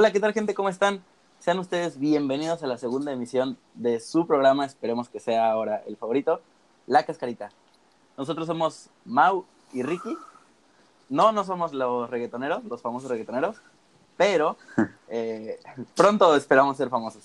[0.00, 0.54] Hola, ¿qué tal gente?
[0.54, 1.02] ¿Cómo están?
[1.40, 5.96] Sean ustedes bienvenidos a la segunda emisión de su programa, esperemos que sea ahora el
[5.96, 6.40] favorito,
[6.86, 7.50] La Cascarita.
[8.16, 10.16] Nosotros somos Mau y Ricky.
[11.08, 13.56] No, no somos los reggaetoneros, los famosos reggaetoneros,
[14.16, 14.56] pero
[15.08, 15.58] eh,
[15.96, 17.24] pronto esperamos ser famosos.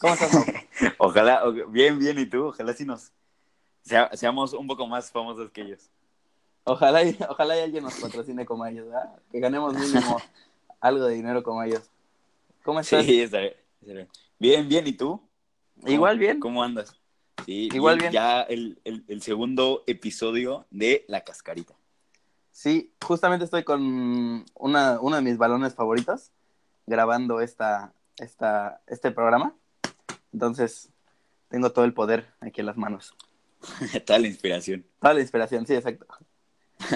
[0.00, 0.44] ¿Cómo estás, Mau?
[0.98, 2.50] Ojalá, bien, bien, ¿y tú?
[2.50, 3.10] Ojalá sí nos
[3.82, 5.90] sea- seamos un poco más famosos que ellos.
[6.62, 9.10] Ojalá, y, ojalá y alguien nos patrocine como ellos, ¿verdad?
[9.32, 10.18] Que ganemos mínimo
[10.84, 11.82] algo de dinero como ellos.
[12.62, 13.04] ¿Cómo estás?
[13.06, 14.08] Sí, estaré- estaré.
[14.38, 15.20] Bien, bien, ¿y tú?
[15.80, 16.40] ¿Cómo- Igual bien.
[16.40, 16.94] ¿Cómo andas?
[17.46, 18.12] Sí, Igual bien.
[18.12, 21.74] Ya el, el- el segundo episodio de La Cascarita.
[22.52, 26.30] Sí, justamente estoy con una, uno de mis balones favoritos
[26.86, 29.54] grabando esta, esta, este programa.
[30.32, 30.90] Entonces,
[31.48, 33.14] tengo todo el poder aquí en las manos.
[34.06, 34.84] Toda la inspiración.
[35.00, 36.06] Toda la inspiración, sí, exacto.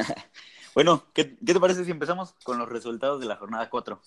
[0.78, 4.00] Bueno, ¿qué, te parece si empezamos con los resultados de la jornada 4?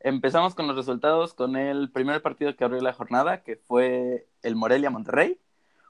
[0.00, 4.56] Empezamos con los resultados con el primer partido que abrió la jornada, que fue el
[4.56, 5.38] Morelia Monterrey.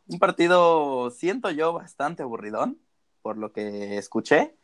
[0.07, 2.79] Un partido, siento yo, bastante aburridón,
[3.23, 4.55] por lo que escuché.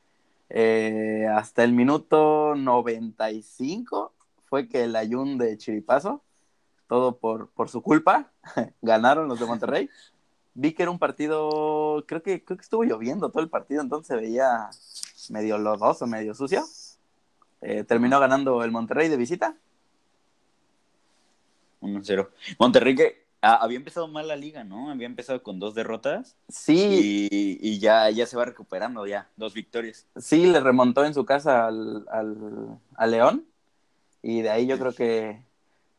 [0.51, 4.13] Eh, hasta el minuto 95
[4.45, 6.23] fue que el Ayun de Chiripazo,
[6.87, 8.31] todo por, por su culpa,
[8.83, 9.89] ganaron los de Monterrey.
[10.55, 14.09] Vi que era un partido, creo que, creo que estuvo lloviendo todo el partido, entonces
[14.09, 14.69] se veía
[15.31, 16.65] medio lodoso, medio sucio.
[17.63, 19.57] Eh, terminó ganando el Monterrey de visita.
[21.81, 22.29] 1-0.
[22.59, 24.91] Monterrey que ah, había empezado mal la liga, ¿no?
[24.91, 29.55] Había empezado con dos derrotas Sí, y, y ya, ya se va recuperando, ya, dos
[29.55, 30.07] victorias.
[30.17, 33.47] sí, le remontó en su casa al, al, al León.
[34.23, 35.43] Y de ahí yo creo que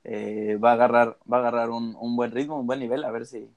[0.05, 3.11] eh, va a agarrar, va a agarrar un, un buen ritmo, un buen nivel, a
[3.11, 3.49] ver si.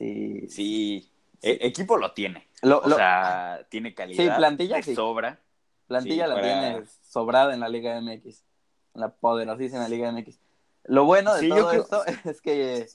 [0.00, 1.10] Si Sí,
[1.42, 2.48] e- equipo lo tiene.
[2.62, 4.24] Lo- o lo- sea, tiene calidad.
[4.24, 4.94] Sí, plantilla sí.
[4.94, 5.38] sobra.
[5.86, 8.42] plantilla sí, la para- tiene sobrada en la Liga MX.
[8.94, 10.38] En la poderosísima Liga MX.
[10.84, 12.86] Lo bueno de Sí, todo creo- esto es que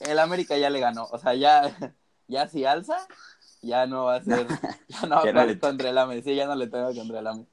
[0.00, 1.04] el América ya le ganó.
[1.10, 1.62] O sea, ya,
[2.28, 2.96] ya si alza,
[3.62, 4.46] ya no va a ser.
[4.88, 6.22] Ya no va a no le- contra el AME.
[6.22, 7.44] Sí, ya no le toca contra el AME.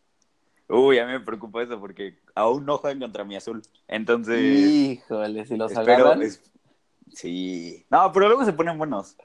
[0.69, 3.62] Uy, a mí me preocupa eso porque aún no juegan contra mi azul.
[3.88, 5.94] Entonces, Híjole, si los espero.
[6.06, 6.22] agarran.
[6.23, 6.41] es-
[7.13, 7.85] Sí.
[7.90, 9.16] No, pero luego se ponen buenos.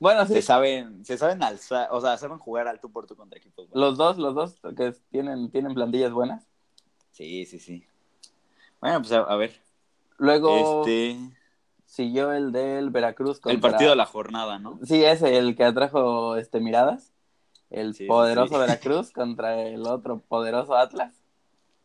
[0.00, 3.16] Bueno, sí, Se saben, se saben alzar, o sea, saben jugar al tú por tú
[3.16, 3.66] contra equipos.
[3.72, 6.46] los dos, los dos que tienen, tienen plantillas buenas.
[7.10, 7.84] Sí, sí, sí.
[8.80, 9.60] Bueno, pues a, a ver.
[10.18, 11.18] Luego Este.
[11.84, 13.54] siguió el del Veracruz contra...
[13.54, 14.78] El partido de la jornada, ¿no?
[14.84, 17.12] Sí, ese, el que atrajo este, miradas.
[17.70, 18.60] El sí, poderoso sí.
[18.60, 21.12] Veracruz contra el otro poderoso Atlas.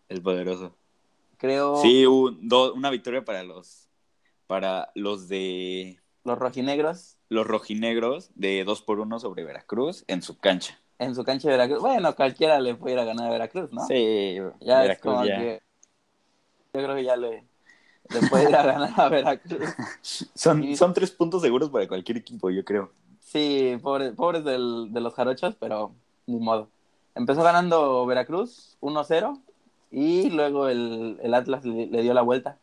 [0.07, 0.75] El poderoso.
[1.38, 3.82] Creo Sí, un- do- una victoria para los
[4.48, 10.38] para los de los rojinegros los rojinegros de 2 por 1 sobre Veracruz en su
[10.38, 10.80] cancha.
[11.00, 11.81] en su cancha de Veracruz.
[11.81, 13.86] Bueno, cualquiera le puede ir a ganar a Veracruz, ¿no?
[13.88, 15.38] Sí, ya es como ya.
[15.40, 15.62] que
[16.74, 17.44] yo creo que ya le,
[18.09, 19.70] le puede ir a ganar a Veracruz.
[20.36, 22.92] Son, son tres puntos seguros para cualquier equipo, yo creo.
[23.20, 25.92] Sí, pobre- pobres del- de los jarochos, pero
[26.28, 26.70] ni modo.
[27.16, 29.40] Empezó ganando Veracruz 1-0
[29.92, 32.58] y luego el, el Atlas le, le dio la vuelta.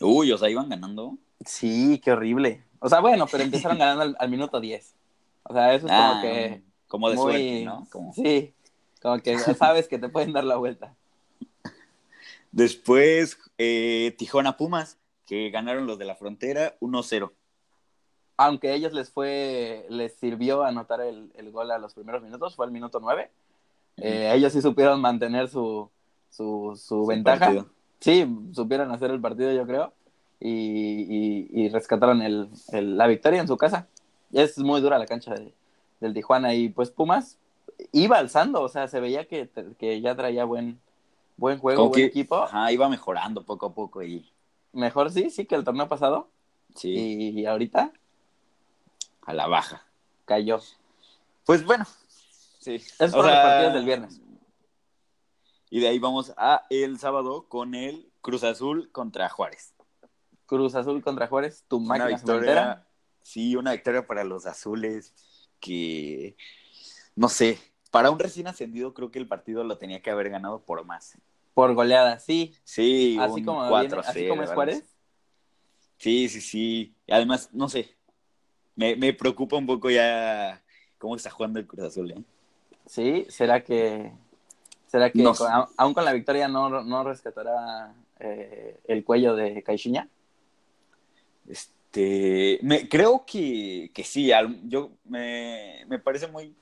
[0.00, 1.16] Uy, o sea, iban ganando.
[1.44, 2.64] Sí, qué horrible.
[2.80, 4.94] O sea, bueno, pero empezaron ganando al, al minuto 10.
[5.44, 6.62] O sea, eso es Ah, como que...
[6.86, 7.86] como de muy- suerte, ¿no?
[7.90, 8.12] Como...
[8.12, 8.54] Sí,
[9.00, 10.94] como que sabes que te pueden dar la vuelta.
[12.52, 17.32] Después, eh, Tijuana Pumas, que ganaron los de la frontera 1-0.
[18.36, 22.54] Aunque a ellos les fue, les sirvió anotar el, el gol a los primeros minutos,
[22.54, 23.30] fue al minuto 9.
[23.96, 25.90] Eh, ellos sí supieron mantener su,
[26.30, 27.38] su, su Su ventaja.
[27.46, 27.70] partido.
[28.00, 29.92] Sí, supieron hacer el partido, yo creo.
[30.40, 33.88] Y, y- y rescataron el, el- la victoria en su casa.
[34.32, 35.52] Es muy dura la cancha de-
[36.00, 36.54] del Tijuana.
[36.54, 37.38] Y pues Pumas
[37.92, 39.48] iba alzando, o sea, se veía que,
[39.78, 40.78] que ya traía buen,
[41.36, 42.36] buen juego, Como buen que equipo.
[42.44, 44.30] ajá, iba mejorando poco a poco y
[44.72, 46.28] Mejor sí, sí que el torneo pasado.
[46.74, 47.90] sí, Y ahorita
[49.24, 49.82] a la baja.
[50.24, 50.60] cayó.
[51.44, 51.84] Pues bueno,
[52.60, 52.74] sí.
[52.74, 54.20] Esos O fueron los sea, partidos del viernes.
[55.70, 59.74] Y de ahí vamos a el sábado con el Cruz Azul contra Juárez.
[60.46, 62.86] Cruz Azul contra Juárez, tu Una máquina victoria,
[63.22, 65.12] sí, una victoria para los azules
[65.60, 66.36] que,
[67.14, 67.58] no sé,
[67.90, 71.18] para un recién ascendido creo que el partido lo tenía que haber ganado por más.
[71.52, 72.54] Por goleada, sí.
[72.64, 74.84] Sí, Así como, viene- 4 así como es Juárez.
[75.98, 76.94] Sí, sí, sí.
[77.10, 77.96] Además, no sé,
[78.76, 80.62] me, me preocupa un poco ya
[80.96, 82.22] cómo está jugando el Cruz Azul, ¿eh?
[82.86, 84.12] Sí, ¿será que,
[84.88, 89.62] será que No con- aún con la victoria no, no rescatará eh, el cuello de
[89.62, 90.08] Caixinha?
[91.48, 96.54] Este, me, creo que, que sí, al- yo me, me parece muy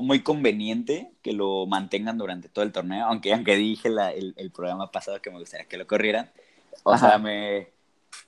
[0.00, 4.50] muy conveniente que lo mantengan durante todo el torneo, aunque, aunque dije la, el, el,
[4.50, 6.30] programa pasado que me gustaría que lo corrieran.
[6.84, 7.08] O Ajá.
[7.10, 7.68] sea, me,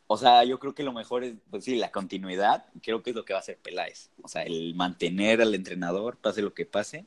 [0.07, 2.65] o sea, yo creo que lo mejor es, pues sí, la continuidad.
[2.83, 4.11] Creo que es lo que va a hacer Peláez.
[4.23, 7.05] O sea, el mantener al entrenador, pase lo que pase.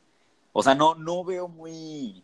[0.53, 2.23] O sea, no, no veo muy,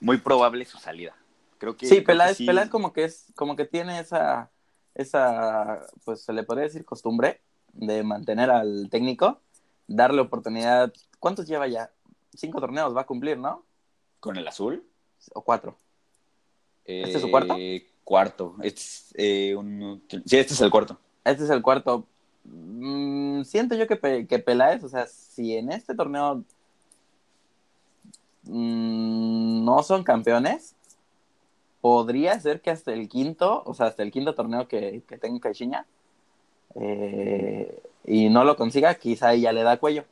[0.00, 1.14] muy probable su salida.
[1.58, 1.86] Creo que.
[1.86, 2.46] Sí, Peláez, sí.
[2.46, 4.50] Peláez como que es, como que tiene esa,
[4.94, 7.40] esa, pues se le podría decir costumbre
[7.72, 9.40] de mantener al técnico,
[9.88, 10.92] darle oportunidad.
[11.18, 11.90] ¿Cuántos lleva ya?
[12.34, 13.64] Cinco torneos va a cumplir, ¿no?
[14.20, 14.84] ¿Con el azul?
[15.34, 15.76] O cuatro.
[16.84, 17.56] ¿Este es su cuarto?
[17.58, 18.54] Eh, cuarto.
[18.62, 20.02] Este es, eh, un...
[20.08, 20.98] Sí, este es el cuarto.
[21.24, 22.06] Este es el cuarto.
[22.44, 26.44] Mm, siento yo que, que Peláez, o sea, si en este torneo
[28.46, 30.74] mm, no son campeones,
[31.80, 35.40] podría ser que hasta el quinto, o sea, hasta el quinto torneo que, que tenga
[35.40, 35.86] Caixinha,
[36.74, 40.04] eh, y no lo consiga, quizá ya le da cuello.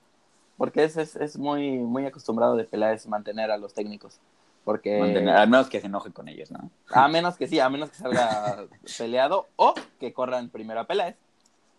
[0.57, 4.21] Porque es, es, es muy, muy acostumbrado de Peláez mantener a los técnicos.
[4.65, 4.99] Porque...
[5.31, 6.71] a menos que se enoje con ellos, ¿no?
[6.91, 8.65] A menos que sí, a menos que salga
[8.99, 11.17] peleado o que corran primero a Peláez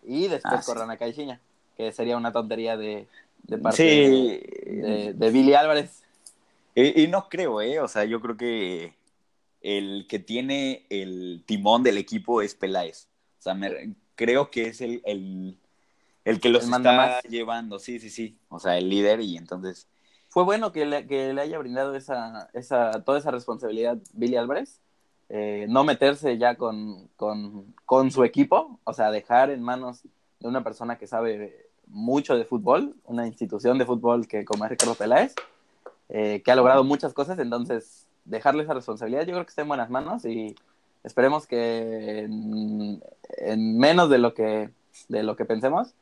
[0.04, 0.94] y después ah, corran sí.
[0.94, 1.40] a Caixinha,
[1.76, 3.08] que sería una tontería de,
[3.42, 4.40] de parte sí.
[4.66, 6.04] de, de, Billy Álvarez.
[6.76, 7.80] Y, y, no creo, ¿eh?
[7.80, 8.94] O sea, yo creo que
[9.62, 13.08] el que tiene el timón del equipo es Peláez.
[13.38, 15.58] O sea, me, creo que es el, el,
[16.24, 17.22] el que los el está más.
[17.24, 18.38] llevando, sí, sí, sí.
[18.50, 19.88] O sea, el líder y entonces
[20.28, 24.82] fue bueno que le, que le haya brindado esa, esa, toda esa responsabilidad Billy Álvarez.
[25.30, 30.02] Eh, no meterse ya con, con, con, su equipo, o sea, dejar en manos
[30.38, 34.70] de una persona que sabe mucho de fútbol, una institución de fútbol que como es
[34.70, 35.34] Ricardo Peláez,
[36.08, 39.68] eh, que ha logrado muchas cosas, entonces dejarle esa responsabilidad yo creo que está en
[39.68, 40.56] buenas manos y
[41.04, 43.02] esperemos que en,
[43.38, 44.70] en menos de lo que,
[45.08, 45.94] de lo que pensemos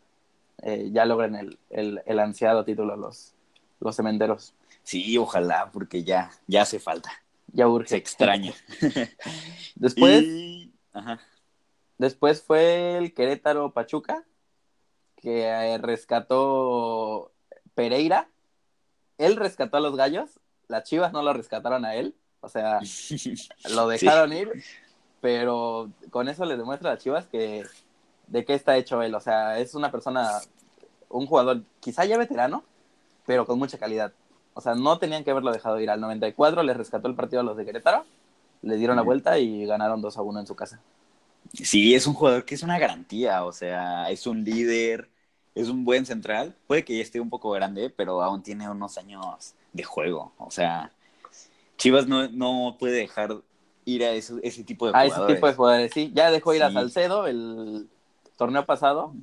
[0.63, 3.35] eh, ya logren el, el, el ansiado título los,
[3.81, 4.55] los cementeros.
[4.83, 7.11] Sí, ojalá, porque ya, ya hace falta.
[7.53, 7.89] Ya urge.
[7.89, 8.53] Se extraña.
[9.75, 10.73] después, y...
[10.93, 11.21] Ajá.
[11.99, 14.25] después fue el Querétaro Pachuca,
[15.17, 17.33] que eh, rescató
[17.75, 18.29] Pereira.
[19.19, 22.81] Él rescató a los gallos, las chivas no lo rescataron a él, o sea,
[23.71, 24.37] lo dejaron sí.
[24.37, 24.53] ir,
[25.21, 27.65] pero con eso le demuestra a las chivas que
[28.27, 30.29] de qué está hecho él, o sea, es una persona,
[31.09, 32.65] un jugador quizá ya veterano,
[33.27, 34.13] pero con mucha calidad.
[34.55, 35.91] O sea, no tenían que haberlo dejado ir.
[35.91, 38.05] Al 94 les rescató el partido a los de Querétaro,
[38.63, 40.81] le dieron la vuelta y ganaron 2 a 1 en su casa.
[41.53, 45.09] Sí, es un jugador que es una garantía, o sea, es un líder,
[45.55, 46.55] es un buen central.
[46.67, 50.33] Puede que ya esté un poco grande, pero aún tiene unos años de juego.
[50.39, 50.91] O sea,
[51.77, 53.37] Chivas no, no puede dejar
[53.85, 55.19] ir a ese, ese tipo de jugadores.
[55.19, 56.13] A ese tipo de jugadores, sí.
[56.15, 56.67] Ya dejó ir sí.
[56.67, 57.89] a Salcedo el
[58.37, 59.15] torneo pasado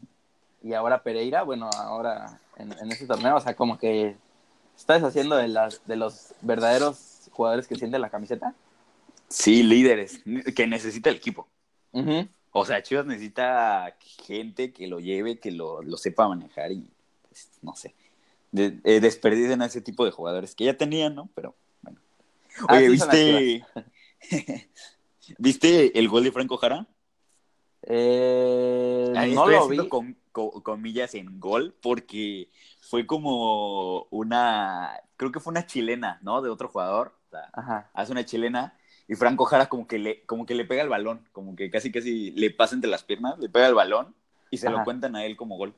[0.63, 4.15] y ahora Pereira, bueno, ahora en, en ese torneo, o sea, como que
[4.77, 8.53] está deshaciendo de, las, de los verdaderos jugadores que sienten la camiseta.
[9.27, 10.21] Sí, líderes,
[10.55, 11.47] que necesita el equipo.
[11.91, 12.29] Uh -huh.
[12.51, 13.95] O sea, Chivas necesita
[14.25, 16.85] gente que lo lleve, que lo, lo sepa manejar y,
[17.29, 17.95] pues, no sé,
[18.51, 21.29] de, eh, desperdicen a ese tipo de jugadores que ya tenían, ¿no?
[21.33, 21.99] Pero, bueno.
[22.67, 23.65] Ah, Oye, ¿viste,
[25.37, 26.87] ¿viste el gol de Franco Jara?
[27.83, 29.87] Eh, no lo vi.
[29.87, 32.49] Con, con, comillas en gol porque
[32.81, 36.41] fue como una, creo que fue una chilena, ¿no?
[36.41, 37.15] De otro jugador.
[37.27, 37.89] O sea, Ajá.
[37.93, 38.77] hace una chilena
[39.07, 41.91] y Franco Jara como que le, como que le pega el balón, como que casi
[41.91, 44.15] casi le pasa entre las piernas, le pega el balón
[44.49, 44.77] y se Ajá.
[44.77, 45.73] lo cuentan a él como gol.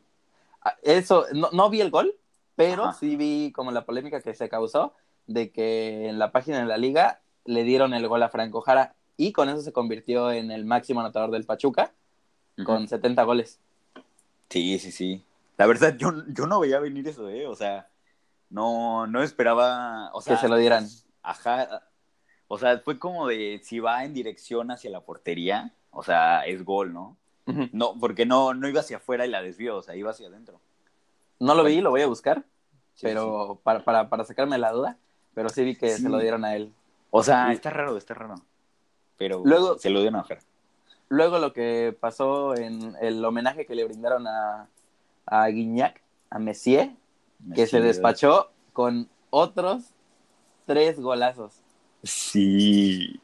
[0.62, 2.15] Ah, eso, no, no vi el gol,
[2.56, 2.94] pero Ajá.
[2.94, 4.94] sí vi como la polémica que se causó
[5.27, 8.96] de que en la página de la liga le dieron el gol a Franco Jara
[9.18, 11.94] y con eso se convirtió en el máximo anotador del Pachuca
[12.65, 13.60] con 70 goles.
[14.50, 15.25] Sí, sí, sí.
[15.58, 17.48] La verdad, yo, yo no veía venir eso, ¿eh?
[17.48, 17.88] O sea,
[18.50, 20.12] no, no esperaba.
[20.13, 20.88] O sea, que se lo dieran.
[21.22, 21.84] Ajá.
[22.53, 26.63] O sea, fue como de si va en dirección hacia la portería, o sea, es
[26.63, 27.17] gol, ¿no?
[27.45, 27.69] Uh -huh.
[27.74, 30.60] No, porque no, no iba hacia afuera y la desvió, o sea, iba hacia adentro.
[31.39, 32.43] No lo vi, lo voy a buscar,
[32.93, 33.60] sí, pero sí.
[33.63, 34.98] Para, para, para sacarme la duda,
[35.33, 36.03] pero sí vi que sí.
[36.03, 36.74] se lo dieron a él.
[37.12, 38.36] O sea, está raro, está raro.
[39.17, 40.41] Pero Luego, se lo dieron a Jara
[41.13, 44.67] luego lo que pasó en el homenaje que le brindaron a,
[45.25, 46.91] a Guignac, a Messier,
[47.39, 49.93] Messier, que se despachó con otros
[50.65, 51.62] tres golazos.
[52.03, 53.19] Sí,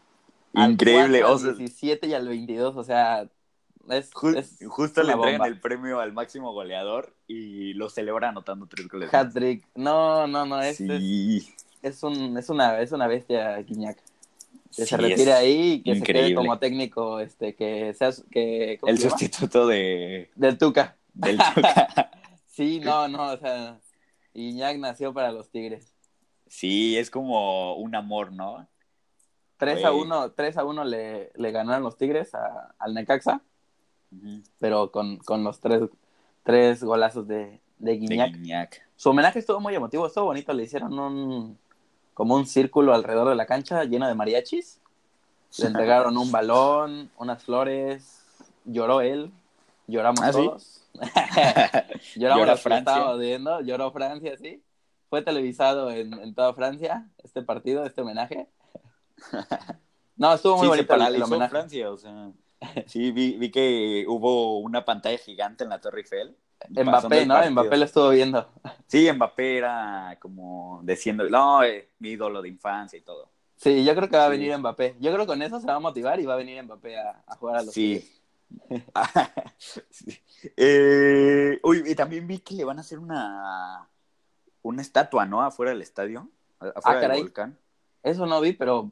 [0.53, 1.19] increíble.
[1.19, 3.29] Al 4, al 17 y al 22, o sea,
[3.89, 8.67] es, Just, es justo le entregan el premio al máximo goleador y lo celebra anotando
[8.67, 9.13] tres goles.
[9.13, 9.65] Hat-trick.
[9.75, 11.49] No, no, no, este sí.
[11.81, 13.97] es, es, un, es, una, es una bestia Guignac
[14.75, 16.21] que sí, se retire ahí y que increíble.
[16.21, 20.95] se quede como técnico, este, que seas que el sustituto de del Tuca.
[21.13, 22.11] Del Tuca.
[22.47, 23.79] sí, no, no, o sea,
[24.33, 25.91] Iñak nació para los Tigres.
[26.49, 28.67] Sí, es como un amor, ¿no?
[29.57, 30.03] 3 a Güey.
[30.03, 33.41] 1, 3 a 1 le, le ganaron los Tigres a- al Necaxa,
[34.59, 35.83] pero con, con los tres,
[36.43, 38.81] tres golazos de, de De Guiñac.
[38.95, 41.57] Su homenaje estuvo muy emotivo, estuvo bonito, le hicieron un
[42.13, 44.81] como un círculo alrededor de la cancha lleno de mariachis.
[45.59, 48.25] Le entregaron un balón, unas flores,
[48.65, 49.31] lloró él,
[49.87, 50.45] lloramos ¿Ah, sí?
[50.45, 50.75] todos.
[52.15, 53.13] Lloramos Llora los que Francia.
[53.13, 54.61] viendo, lloró Francia, sí.
[55.09, 58.47] Fue televisado en, en toda Francia este partido, este homenaje.
[60.15, 61.49] No, estuvo muy sí, se bonito el- homenaje.
[61.49, 62.31] Francia, o sea.
[62.87, 66.35] Sí, vi, vi que hubo una pantalla gigante en la Torre Eiffel.
[66.71, 67.35] Mbappé, ¿no?
[67.51, 68.45] Mbappé lo estuvo viendo.
[68.87, 73.29] Sí, Mbappé era como diciendo, no, eh, mi ídolo de infancia y todo.
[73.55, 74.37] Sí, yo creo que va a Sí.
[74.37, 74.97] venir Mbappé.
[74.99, 77.23] Yo creo que con eso se va a motivar y va a venir Mbappé a,
[77.25, 78.05] a jugar a los Sí.
[79.89, 80.19] Sí.
[80.57, 83.87] Eh, uy, y también vi que le van a hacer una,
[84.69, 85.41] una estatua, ¿no?
[85.41, 87.57] Afuera del estadio, a- afuera del Ah, volcán.
[88.03, 88.83] Eso no vi, pero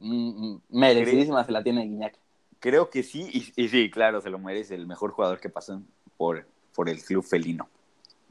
[0.54, 2.14] mm, merecidísima se la tiene Guiñac.
[2.60, 5.80] Creo que sí, y, y sí, claro, se lo merece el mejor jugador que pasó
[6.16, 7.68] por, por el club felino.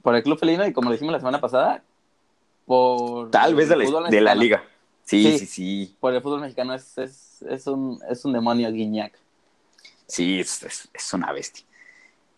[0.04, 1.84] Por el club felino y como lo dijimos la semana pasada,
[2.66, 4.64] por Tal vez de la, de la liga.
[5.04, 5.40] Sí, Sí.
[5.40, 5.98] sí, sí.
[6.02, 9.18] Por el fútbol mexicano es, es, es, un, es un demonio Guiñac.
[10.06, 11.66] Sí, es, es- es una bestia.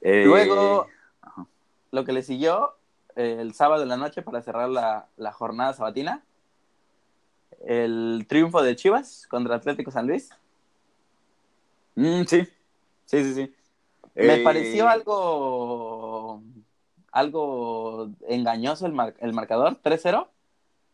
[0.01, 0.87] Eh, Luego,
[1.21, 1.45] ajá.
[1.91, 2.78] lo que le siguió eh,
[3.19, 6.23] el sábado en la noche para cerrar la, la jornada sabatina,
[7.65, 10.29] el triunfo de Chivas contra Atlético San Luis.
[11.95, 12.43] Mm, sí,
[13.05, 13.55] sí, sí, sí.
[14.15, 16.41] Me Eh, pareció algo
[17.11, 20.29] algo engañoso el, mar- el marcador, 3-0.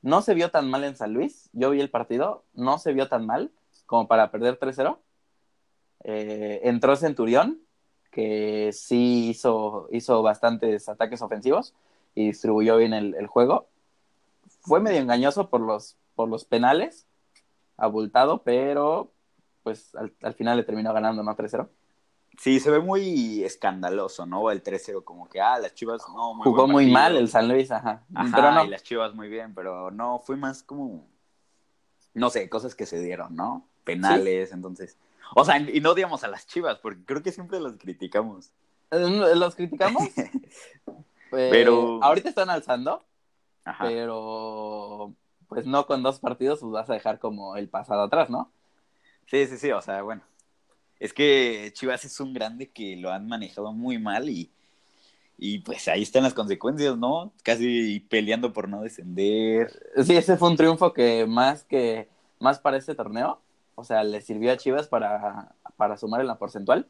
[0.02, 1.50] No se vio tan mal en San Luis.
[1.54, 3.52] Yo vi el partido, no se vio tan mal
[3.86, 5.00] como para perder 3-0.
[6.04, 7.60] Eh, entró Centurión,
[8.12, 11.74] que sí hizo, hizo bastantes ataques ofensivos
[12.16, 13.68] y distribuyó bien el, el juego.
[14.62, 17.06] Fue medio engañoso por los, por los penales,
[17.78, 19.12] abultado, pero
[19.64, 21.36] pues al, al final le terminó ganando, ¿no?
[21.36, 21.68] 3-0.
[22.38, 24.52] Sí, se ve muy escandaloso, ¿no?
[24.52, 27.72] El 3-0, como que, ah, las chivas, no, muy Jugó muy mal el San Luis,
[27.72, 28.04] ajá.
[28.14, 31.08] Ajá, pero no, y las chivas muy bien, pero no, fue más como,
[32.14, 33.68] no sé, cosas que se dieron, ¿no?
[33.84, 34.98] Penales, entonces.
[35.36, 38.52] O sea, y no odiamos a las chivas, porque creo que siempre las criticamos.
[38.92, 40.04] Eh, ¿Los criticamos?
[41.38, 43.04] Eh, Pero- Ahorita están alzando,
[43.64, 43.86] Ajá.
[43.88, 45.14] pero
[45.48, 48.52] pues no con dos partidos pues vas a dejar como el pasado atrás, ¿no?
[49.28, 50.22] Sí, sí, sí, o sea, bueno.
[51.00, 54.50] Es que Chivas es un grande que lo han manejado muy mal y,
[55.38, 57.32] y pues ahí están las consecuencias, ¿no?
[57.44, 59.72] Casi peleando por no descender.
[60.04, 62.08] Sí, ese fue un triunfo que más que
[62.40, 63.40] más para este torneo,
[63.76, 66.88] o sea, le sirvió a Chivas para, para sumar en la porcentual,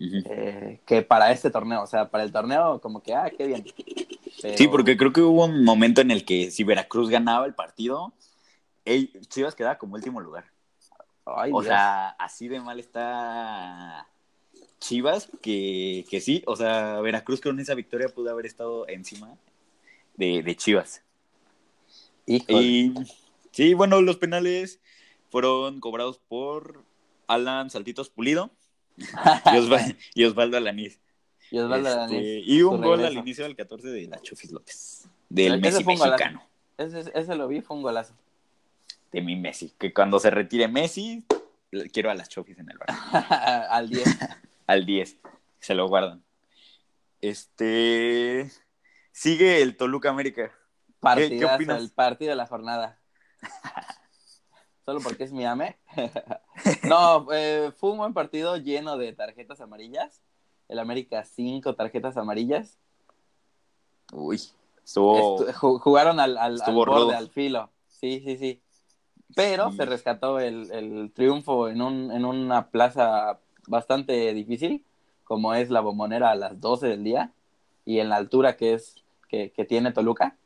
[0.00, 3.64] eh, que para este torneo, o sea, para el torneo como que, ah, qué bien.
[4.42, 7.54] Pero- Sí, porque creo que hubo un momento en el que si Veracruz ganaba el
[7.54, 8.12] partido,
[9.28, 10.46] Chivas quedaba como último lugar.
[11.26, 11.66] Ay, O Dios.
[11.66, 14.08] sea, así de mal está
[14.80, 19.36] Chivas que, que sí, o sea, Veracruz con esa victoria pudo haber estado encima
[20.16, 21.02] de, de Chivas.
[22.26, 22.62] Híjole.
[22.62, 22.94] Y
[23.52, 24.80] sí, bueno, los penales
[25.30, 26.82] fueron cobrados por
[27.28, 28.50] Alan Saltitos Pulido
[29.46, 31.00] y, Osva- y Osvaldo Alaniz.
[31.50, 35.08] Y Osvaldo Este, Alanís, y un gol al inicio del 14 de la Chofis López,
[35.28, 36.42] del Ese Messi mexicano,
[36.78, 38.14] Ese, ese lo vi, fue un golazo.
[39.12, 41.24] de mi Messi, que cuando se retire Messi,
[41.92, 42.88] quiero a las Chofis en el bar.
[43.70, 44.04] Al 10.
[44.66, 45.16] al 10.
[45.58, 46.22] Se lo guardan.
[47.20, 48.50] Este.
[49.12, 50.52] Sigue el Toluca América.
[51.00, 51.80] Partidazo, opinas?
[51.82, 52.98] el partido de la jornada.
[54.90, 55.76] Solo porque es mi ame.
[56.88, 60.20] no, eh, fue un buen partido lleno de tarjetas amarillas.
[60.66, 62.76] El América, cinco tarjetas amarillas.
[64.12, 64.40] Uy.
[64.84, 65.38] Estuvo.
[65.46, 67.70] Estu- ju- jugaron al, al, al estuvo borde, al filo.
[67.86, 68.60] Sí, sí, sí.
[69.36, 69.76] Pero Sí.
[69.76, 74.84] se rescató el, el triunfo en, un, en una plaza bastante difícil,
[75.22, 77.30] como es la bombonera a las 12 del día,
[77.84, 78.96] y en la altura que es
[79.28, 80.36] que, que tiene Toluca.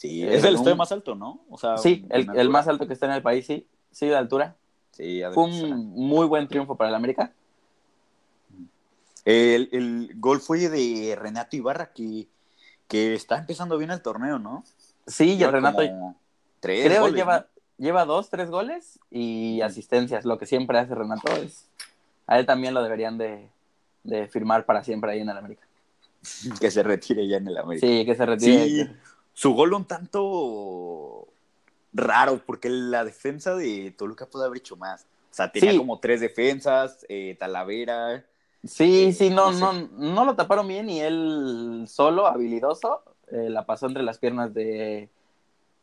[0.00, 1.42] Sí, es el un- estadio más alto, ¿no?
[1.50, 4.16] O sea, Sí, el, el más alto que está en el país, sí, sí, de
[4.16, 4.56] altura.
[4.92, 7.32] Sí, Fue un muy buen triunfo para el América.
[9.26, 12.26] el, el gol fue de Renato Ibarra, que,
[12.88, 14.64] que está empezando bien el torneo, ¿no?
[15.06, 15.82] Sí, y Lleva Renato
[16.60, 17.46] Tres creo goles, lleva, ¿no?
[17.84, 21.30] lleva dos, tres goles y asistencias, lo que siempre hace Renato.
[21.36, 21.66] Es,
[22.26, 23.48] a él también lo deberían de,
[24.04, 25.66] de firmar para siempre ahí en el América.
[26.60, 27.86] Que se retire ya en el América.
[27.86, 28.64] Sí, que se retire.
[28.66, 28.90] Sí,
[29.32, 31.26] su gol un tanto
[31.92, 35.02] raro, porque la defensa de Toluca pudo haber hecho más.
[35.30, 35.78] O sea, tenía Sí.
[35.78, 38.24] como tres defensas, eh, Talavera.
[38.64, 43.48] Sí, Eh, sí, no, no no, no, lo taparon bien y él solo, habilidoso, eh,
[43.48, 45.08] la pasó entre las piernas de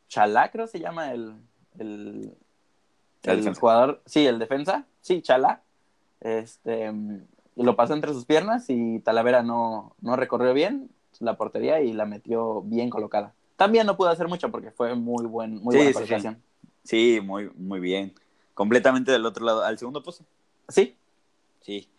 [0.10, 1.34] Chalá, creo se llama el,
[1.80, 2.34] el,
[3.24, 5.62] El jugador, sí, el defensa, sí, Chalá,
[6.22, 6.94] este,
[7.56, 10.89] lo pasó entre sus piernas y Talavera no, no recorrió bien
[11.20, 13.34] la portería y la metió bien colocada.
[13.58, 16.44] También no pudo hacer mucho porque fue muy buen, muy Sí, buena sí, colocación.
[16.84, 18.14] Sí, muy, muy bien.
[18.54, 20.24] Completamente del otro lado, al segundo pozo.
[20.70, 20.96] Sí,
[21.62, 21.90] Sí.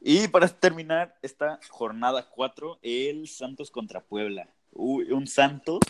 [0.00, 4.48] Y para terminar esta jornada 4, el Santos contra Puebla.
[4.72, 5.80] Uy, un Santos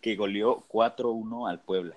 [0.00, 1.96] que goleó 4-1 al Puebla.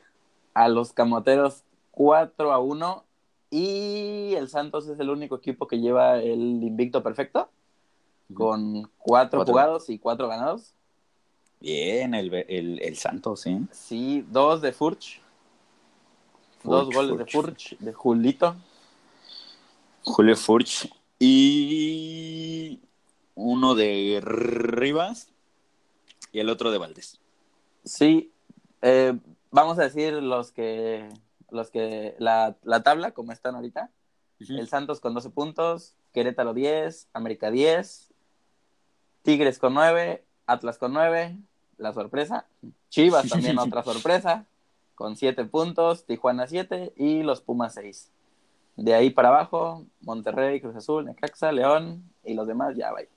[0.55, 3.03] a los Camoteros 4 a 1
[3.51, 7.49] y el Santos es el único equipo que lleva el invicto perfecto
[8.33, 9.45] con cuatro, Cuatro.
[9.53, 10.73] jugados y cuatro ganados.
[11.59, 13.59] Bien, el, el, el Santos, ¿sí?
[13.71, 15.21] Sí, dos de Furch,
[16.63, 18.55] dos Furch, goles de Furch, de Julito.
[20.03, 22.79] Julio Furch y
[23.33, 25.29] uno de Rivas
[26.31, 27.19] y el otro de Valdés.
[27.83, 28.31] Sí,
[28.81, 29.17] eh,
[29.51, 31.09] vamos a decir los que,
[31.49, 33.89] los que, la, la tabla como están ahorita.
[34.39, 38.13] El Santos con 12 puntos, Querétaro 10, América 10,
[39.23, 41.35] Tigres con 9, Atlas con 9,
[41.77, 42.45] la sorpresa,
[42.89, 44.45] Chivas también otra sorpresa,
[44.95, 48.11] con 7 puntos, Tijuana 7 y los Pumas 6.
[48.77, 53.07] De ahí para abajo, Monterrey, Cruz Azul, Necaxa, León y los demás ya vaya.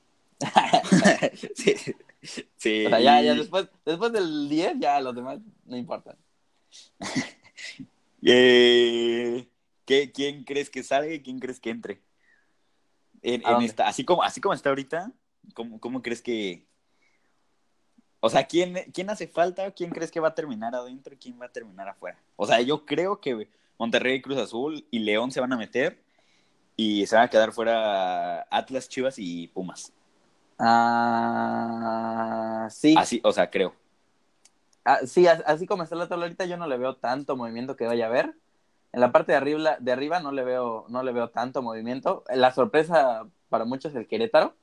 [1.54, 1.74] sí,
[2.56, 2.86] sí.
[2.86, 6.16] O sea, ya, ya después, después del 10 ya los demás no importan.
[8.22, 9.48] Eh,
[9.84, 12.00] ¿qué- ¿Quién crees que salga y quién crees que entre?
[13.22, 15.12] En, esta, así, como, así como está ahorita,
[15.54, 16.66] ¿cómo, cómo crees que...
[18.20, 19.70] O sea, ¿quién, ¿quién hace falta?
[19.70, 22.18] ¿Quién crees que va a terminar adentro y quién va a terminar afuera?
[22.36, 23.48] O sea, yo creo que
[23.78, 26.02] Monterrey, Cruz Azul y León se van a meter
[26.76, 29.92] y se van a quedar fuera Atlas, Chivas y Pumas.
[31.38, 32.94] Ah, sí.
[32.96, 33.74] Así, o sea, creo.
[34.84, 37.76] Ah, sí, as- así como está la tabla ahorita, yo no le veo tanto movimiento
[37.76, 38.34] que vaya a haber.
[38.92, 42.24] En la parte de arriba, de arriba no le veo, no le veo tanto movimiento.
[42.34, 44.54] La sorpresa para muchos es el Querétaro,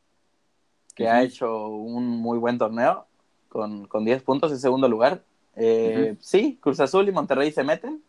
[0.96, 3.08] que ha hecho un muy buen torneo
[3.56, 5.24] con, con 10 puntos en segundo lugar.
[5.56, 6.18] Eh.
[6.20, 8.04] Sí, Cruz Azul y Monterrey se meten.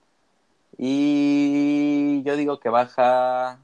[0.77, 3.61] Y yo digo que baja.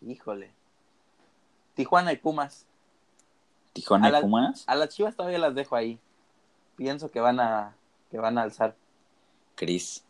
[0.00, 0.50] Híjole.
[1.74, 2.64] Tijuana y Pumas.
[3.74, 4.64] Tijuana la- y Pumas.
[4.66, 5.98] A las Chivas todavía las dejo ahí.
[6.76, 7.76] Pienso que van a,
[8.10, 8.74] que van a alzar.
[9.56, 10.04] Cris.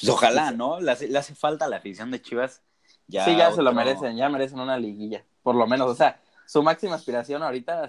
[0.00, 0.80] Pues ojalá, ¿no?
[0.80, 2.62] Le hace, le hace falta la afición de Chivas.
[3.06, 5.90] Ya sí, ya se lo merecen, ya merecen una liguilla, por lo menos.
[5.90, 7.86] O sea, su máxima aspiración ahorita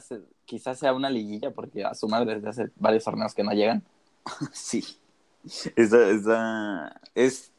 [0.47, 3.83] quizás sea una liguilla, porque a su madre desde hace varios torneos que no llegan.
[4.53, 4.83] Sí.
[5.75, 7.51] Esa, esa- es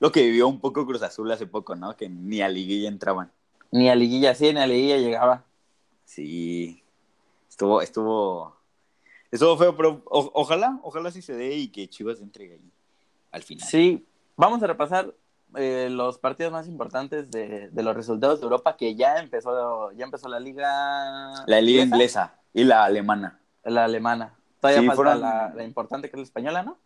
[0.00, 1.94] lo que vivió un poco Cruz Azul hace poco, ¿no?
[1.96, 3.30] Que ni a liguilla entraban.
[3.70, 5.44] Ni a liguilla, sí, ni a liguilla llegaba.
[6.04, 6.82] Sí.
[7.48, 8.56] Estuvo, estuvo,
[9.30, 12.70] estuvo feo, pero o- ojalá, ojalá sí se dé y que Chivas entre ahí
[13.30, 13.68] al final.
[13.68, 14.04] Sí,
[14.36, 15.12] vamos a repasar
[15.56, 20.04] eh, los partidos más importantes de, de los resultados de Europa, que ya empezó, ya
[20.04, 21.44] empezó la liga.
[21.46, 23.40] La liga inglesa y la alemana.
[23.64, 24.34] La alemana.
[24.60, 26.78] Todavía Sí, falta fueron- la, la importante que es la española, ¿no?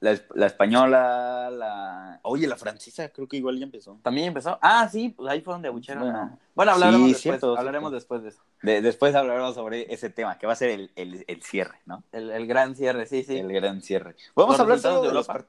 [0.00, 2.20] La, es- la española, la...
[2.24, 3.98] Oye, la francesa creo que igual ya empezó.
[4.02, 4.58] También empezó.
[4.60, 6.38] Ah, sí, pues ahí fue donde abucheron.
[6.54, 6.72] Bueno.
[6.72, 7.94] hablaremos, Sí, después, cierto, hablaremos cierto.
[7.94, 8.42] después de eso.
[8.62, 12.02] De- después hablaremos sobre ese tema, que va a ser el, el- el cierre, ¿no?
[12.10, 13.38] El, el gran cierre, sí, sí.
[13.38, 14.16] El gran cierre.
[14.34, 15.46] Vamos a hablar solo de de los, Europa.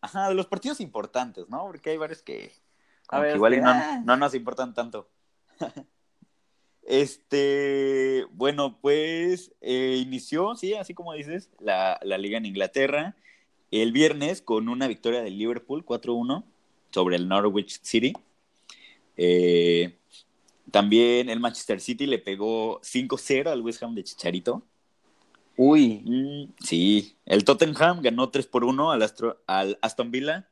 [0.00, 1.66] Ajá, de los partidos importantes, ¿no?
[1.66, 2.52] Porque hay varios que,
[3.08, 4.02] A como ver, que igual que, no, ah.
[4.04, 5.10] no nos importan tanto.
[6.82, 13.14] este, bueno, pues eh, inició, sí, así como dices, la, la liga en Inglaterra
[13.70, 16.44] el viernes con una victoria del Liverpool 4-1
[16.90, 18.12] sobre el Norwich City.
[19.16, 19.96] Eh,
[20.70, 24.62] también el Manchester City le pegó 5-0 al West Ham de Chicharito.
[25.62, 30.48] Uy, Mm, sí, el Tottenham ganó 3 por 1 al, Astro- al Aston Villa.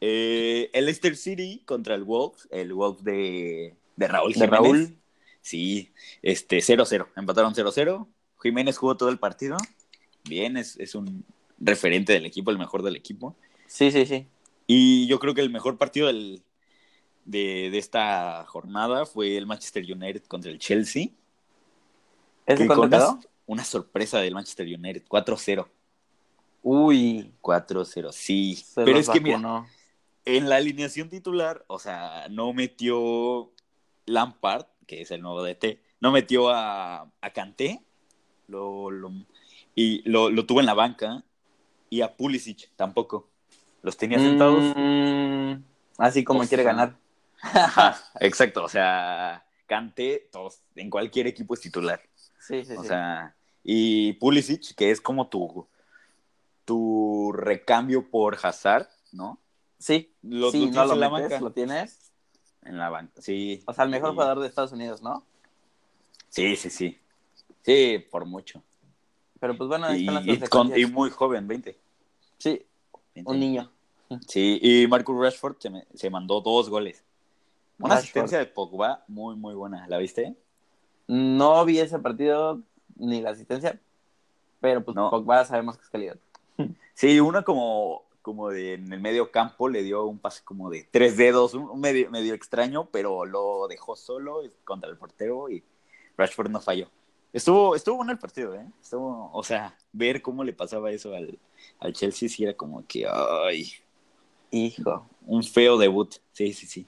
[0.00, 4.50] Eh, el Leicester City contra el Wolves, el Wolves de, de Raúl de Jiménez.
[4.60, 4.96] Raúl.
[5.42, 8.08] Sí, este 0-0, empataron 0-0.
[8.42, 9.56] Jiménez jugó todo el partido.
[10.28, 11.24] Bien, es, es un
[11.58, 13.36] referente del equipo, el mejor del equipo.
[13.68, 14.26] Sí, sí, sí.
[14.66, 16.42] Y yo creo que el mejor partido del-
[17.26, 21.10] de, de esta jornada fue el Manchester United contra el Chelsea.
[22.44, 23.20] ¿Ese cuánto quedó?
[23.46, 25.68] Una, sorpresa del Manchester United, 4-0.
[26.62, 28.56] Uy, 4-0, sí.
[28.56, 29.66] se Pero es que mira,
[30.24, 33.52] en la alineación titular, o sea, no metió
[34.06, 37.82] Lampard, que es el nuevo DT, no metió a, a Kanté,
[38.48, 39.12] lo, lo-
[39.74, 41.24] y lo, lo tuvo en la banca,
[41.90, 43.28] y a Pulisic tampoco.
[43.82, 44.72] Los tenía sentados.
[44.76, 45.62] Mm,
[45.98, 46.96] así como O quiere ganar.
[48.20, 52.00] Exacto, o sea, Kanté, todos, en cualquier equipo es titular.
[52.46, 52.88] Sí, sí, O sí.
[52.88, 55.66] sea, y Pulisic, que es como tu,
[56.64, 59.38] tu recambio por Hazard, ¿no?
[59.78, 61.40] sí, Lo, sí, lo no tienes lo en la metes, banca.
[61.44, 62.10] lo tienes.
[62.62, 63.62] En la banca, sí.
[63.66, 65.24] O sea, el mejor Y- jugador de Estados Unidos, ¿no?
[66.28, 66.98] Sí, sí, sí.
[67.62, 68.62] Sí, por mucho.
[69.40, 71.78] Pero pues bueno, ahí Y, están las y con- y muy joven, 20.
[72.38, 72.64] Sí,
[73.14, 73.30] 20.
[73.30, 73.70] un niño.
[74.28, 77.02] Sí, y Marcus Rashford se, me- se mandó dos goles.
[77.78, 77.98] Una Rashford.
[77.98, 79.86] asistencia de Pogba muy, muy buena.
[79.88, 80.34] ¿La viste?
[81.06, 82.60] No vi ese partido
[82.96, 83.80] ni la asistencia,
[84.60, 85.10] pero pues No.
[85.10, 86.16] Pogba sabemos que es calidad.
[86.96, 90.86] Sí, una como, como de en el medio campo le dio un pase como de
[90.92, 95.64] tres dedos, un, medio, medio extraño, pero lo dejó solo contra el portero y
[96.16, 96.88] Rashford no falló.
[97.32, 98.64] Estuvo, estuvo bueno el partido, ¿eh?
[98.80, 101.36] Estuvo, o sea, ver cómo le pasaba eso al,
[101.80, 103.72] al Chelsea sí era como que, ay,
[104.52, 105.04] Hijo.
[105.26, 106.14] un feo debut.
[106.32, 106.86] Sí, sí, sí.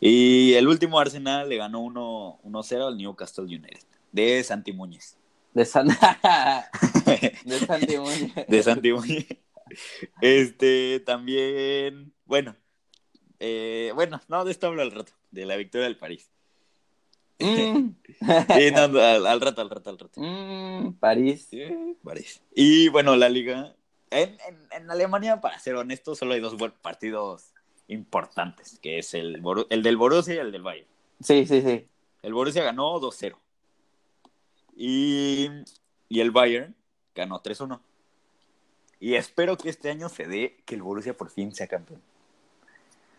[0.00, 3.80] Y el último Arsenal le ganó 1 1-0 al Newcastle United
[4.12, 5.16] de Santi Muñez.
[5.54, 5.88] De San...
[7.44, 8.30] de Santi Muñoz.
[8.48, 9.26] de Santi Muñez.
[10.20, 12.54] Este, también, bueno,
[13.40, 16.30] eh, bueno, no, de esto hablo al rato, de la victoria del París.
[17.38, 17.88] Mm.
[18.56, 20.20] Sí, no, no, al, al rato, al rato, al rato.
[20.20, 21.48] Mm, París.
[21.50, 21.62] Sí,
[22.04, 22.40] París.
[22.54, 23.74] Y bueno, la liga,
[24.10, 27.51] en, en- en Alemania, para ser honesto, solo hay dos partidos
[27.92, 30.88] importantes, que es el, el del Borussia y el del Bayern.
[31.20, 31.86] Sí, sí, sí.
[32.22, 33.36] El Borussia ganó 2-0.
[34.74, 35.48] Y,
[36.08, 36.74] y el Bayern
[37.14, 37.80] ganó 3-1.
[39.00, 42.00] Y espero que este año se dé que el Borussia por fin sea campeón.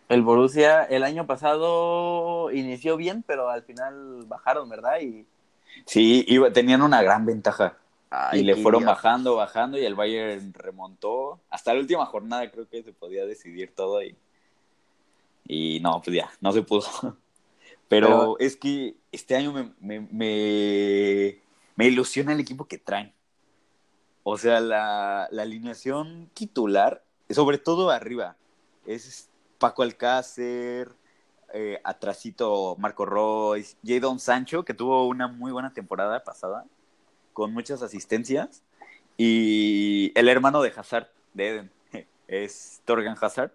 [0.09, 4.99] El Borussia el año pasado inició bien, pero al final bajaron, ¿verdad?
[5.01, 5.25] Y
[5.85, 7.77] Sí, iba- tenían una gran ventaja.
[8.09, 11.39] Ay, y le fueron bajando, bajando, y el Bayern remontó.
[11.49, 14.03] Hasta la última jornada creo que se podía decidir todo.
[14.03, 14.15] Y,
[15.45, 16.83] y no, pues ya, no se pudo.
[17.89, 21.39] Pero, Pero- es que este año me, me, me,
[21.75, 23.13] me ilusiona el equipo que traen.
[24.23, 28.37] O sea, la, la alineación titular, sobre todo arriba,
[28.85, 29.29] es
[29.59, 30.95] Paco Alcácer,
[31.53, 36.65] eh, atrasito Marco Royce, Jadon Sancho, que tuvo una muy buena temporada pasada,
[37.33, 38.63] con muchas asistencias,
[39.17, 41.71] y el hermano de Hazard, de Eden,
[42.27, 43.51] es Torgan Hazard,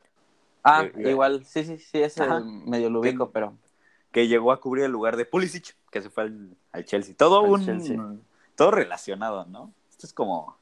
[0.69, 2.41] Ah, Eh, igual, sí, sí, sí, ese Ajá.
[2.41, 3.57] medio lo ubico, pero
[4.13, 7.15] que llegó a cubrir el lugar de Pulisic, que se fue al, al Chelsea.
[7.17, 7.97] Todo Al un Chelsea.
[8.57, 9.73] todo relacionado, ¿no?
[9.91, 10.57] Esto es como,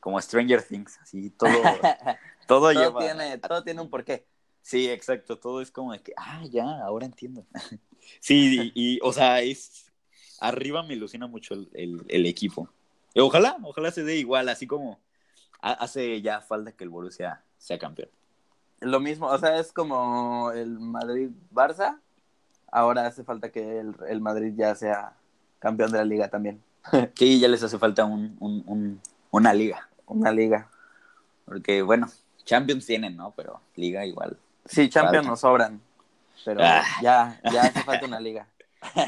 [0.00, 1.50] como Stranger Things, así todo,
[2.46, 3.00] todo, todo, lleva.
[3.00, 4.24] tiene, todo tiene un porqué.
[4.62, 7.44] Sí, exacto, todo es como de que, ah, ya, ahora entiendo.
[8.20, 9.92] sí, y, y, o sea, es
[10.40, 12.68] arriba me ilusiona mucho el, el- el equipo.
[13.14, 15.00] Y ojalá, ojalá se dé igual, así como
[15.60, 18.08] ha- hace ya falta que el Borussia sea campeón.
[18.82, 21.98] Lo mismo, o sea, es como el Madrid-Barça.
[22.70, 25.14] Ahora hace falta que el, el Madrid ya sea
[25.58, 26.62] campeón de la liga también.
[27.14, 29.88] Sí, ya les hace falta un, un- un- una liga.
[30.06, 30.68] Una liga.
[31.44, 32.08] Porque, bueno,
[32.44, 33.32] Champions tienen, ¿no?
[33.36, 34.36] Pero liga igual.
[34.66, 35.80] Sí, Champions nos sobran.
[36.44, 36.82] Pero Ah.
[37.02, 38.46] ya, ya hace falta una liga.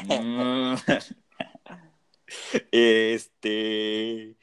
[0.07, 0.75] Mm.
[2.71, 4.35] este.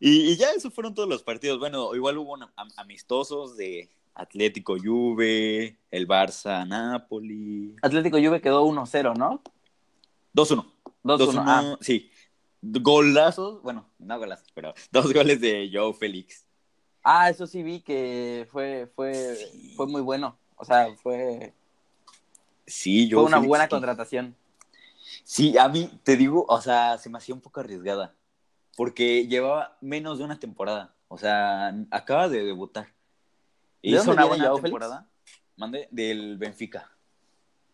[0.00, 1.58] Y, y ya esos fueron todos los partidos.
[1.58, 7.74] Bueno, igual hubo am- amistosos de Atlético Juve, el Barça, Napoli.
[7.82, 9.42] Atlético Juve quedó 1-0, ¿no?
[10.34, 10.64] 2-1.
[11.04, 11.18] 2-1.
[11.18, 12.10] 2-1, Ah, sí.
[12.62, 16.46] Golazos, bueno, no golazos, pero dos goles de Joe Félix.
[17.02, 19.36] Ah, eso sí vi que fue, fue,
[19.76, 20.36] fue muy bueno.
[20.56, 21.52] O sea, fue,
[22.66, 24.36] Sí, fue Joe una Félix, buena contratación.
[25.24, 28.14] Sí, a mí, te digo, o sea, se me hacía un poco arriesgada.
[28.76, 30.94] Porque llevaba menos de una temporada.
[31.08, 32.88] O sea, acaba de debutar.
[33.90, 34.62] ¿De Hizo dónde una buena Joao Félix?
[34.62, 35.08] temporada.
[35.56, 36.90] Mande, del Benfica.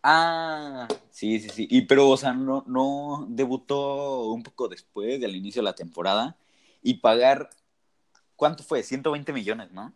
[0.03, 1.67] Ah, Sí, sí, sí.
[1.69, 6.37] Y pero, o sea, no, no debutó un poco después del inicio de la temporada.
[6.81, 7.49] Y pagar,
[8.37, 8.83] ¿cuánto fue?
[8.83, 9.93] 120 millones, ¿no?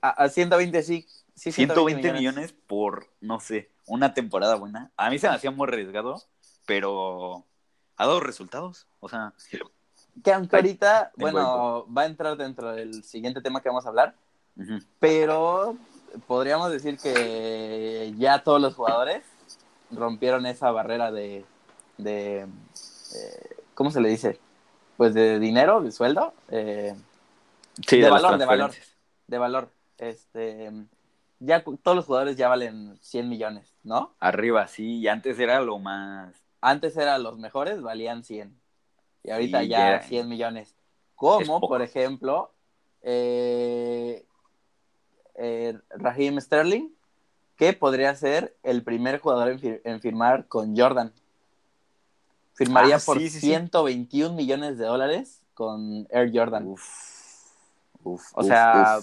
[0.00, 1.06] a, a 120 sí.
[1.34, 2.52] sí 120 millones.
[2.66, 4.92] por, no sé, una temporada buena.
[4.96, 6.22] A mí se me hacía muy arriesgado,
[6.66, 7.44] pero
[7.96, 8.86] ha dado resultados.
[9.00, 9.34] O sea,
[10.22, 14.16] Que aunque ahorita, bueno, va a entrar dentro del siguiente tema que vamos a hablar,
[14.98, 15.76] pero
[16.26, 19.22] podríamos decir que ya todos los jugadores
[19.90, 21.44] rompieron esa barrera de,
[21.98, 24.38] de eh, ¿cómo se le dice?
[24.96, 26.94] Pues de dinero, de sueldo, eh,
[27.86, 28.72] sí, De las valor, de valor.
[29.26, 29.68] de valor.
[29.98, 30.70] Este,
[31.40, 34.14] ya todos los jugadores ya valen 100 millones, ¿no?
[34.20, 36.34] Arriba, sí, y antes era lo más.
[36.60, 38.58] Antes eran los mejores, valían 100.
[39.24, 40.68] Y ahorita Sí, ya ya era- 100 millones.
[40.70, 40.76] Es
[41.16, 42.52] Como, por ejemplo,
[43.02, 44.24] eh,
[45.36, 46.90] eh, Raheem Sterling,
[47.56, 51.12] que podría ser el primer jugador en, fir- en firmar con Jordan.
[52.54, 53.46] Firmaría Ah, por sí, sí, sí.
[53.48, 56.66] 121 millones de dólares con Air Jordan.
[56.66, 56.82] Uf.
[58.04, 58.98] Uf, O uf, sea.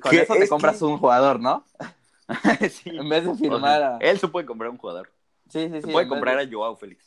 [0.00, 1.64] Con eso te compras que- un jugador, ¿no?
[2.86, 3.98] En vez de firmar a...
[3.98, 5.12] Él se puede comprar un jugador.
[5.48, 5.92] Sí, sí, Se sí.
[5.92, 7.04] puede comprar de- a Joao Félix.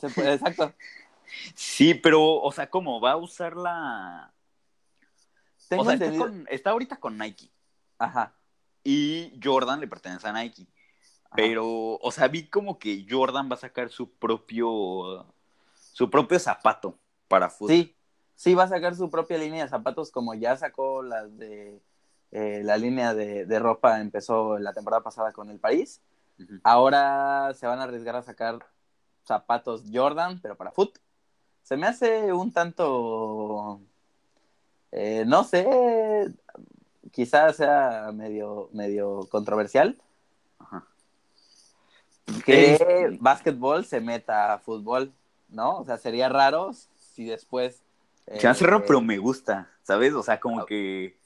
[0.00, 0.72] se puede- Exacto.
[1.56, 3.00] Sí, pero, o sea, ¿cómo?
[3.00, 4.32] ¿Va a usar la...?
[5.68, 6.26] Tengo o sea, está, entendido...
[6.26, 7.50] con- está ahorita con Nike.
[7.98, 8.34] Ajá.
[8.84, 10.66] Y Jordan le pertenece a Nike.
[11.24, 11.34] ajá.
[11.36, 15.26] Pero, o sea, vi como que Jordan va a sacar su propio...
[15.74, 17.74] Su propio zapato para fútbol.
[17.74, 17.96] Sí,
[18.34, 21.80] sí va a sacar su propia línea de zapatos como ya sacó las de...
[22.32, 26.02] eh, la línea de, de ropa empezó la temporada pasada con el París.
[26.38, 26.60] Ujú.
[26.62, 28.58] Ahora se van a arriesgar a sacar
[29.24, 30.98] zapatos Jordan, pero para foot.
[31.62, 33.80] Se me hace un tanto,
[34.92, 35.66] eh, no sé,
[37.12, 39.98] quizás sea medio, medio controversial
[40.58, 40.86] Ajá.
[42.44, 45.12] que básquetbol se meta a fútbol,
[45.48, 45.78] ¿no?
[45.78, 47.82] O sea, sería raro si después...
[48.26, 50.12] Se me hace raro, eh, pero me gusta, ¿sabes?
[50.14, 50.66] O sea, como Ah.
[50.66, 51.18] que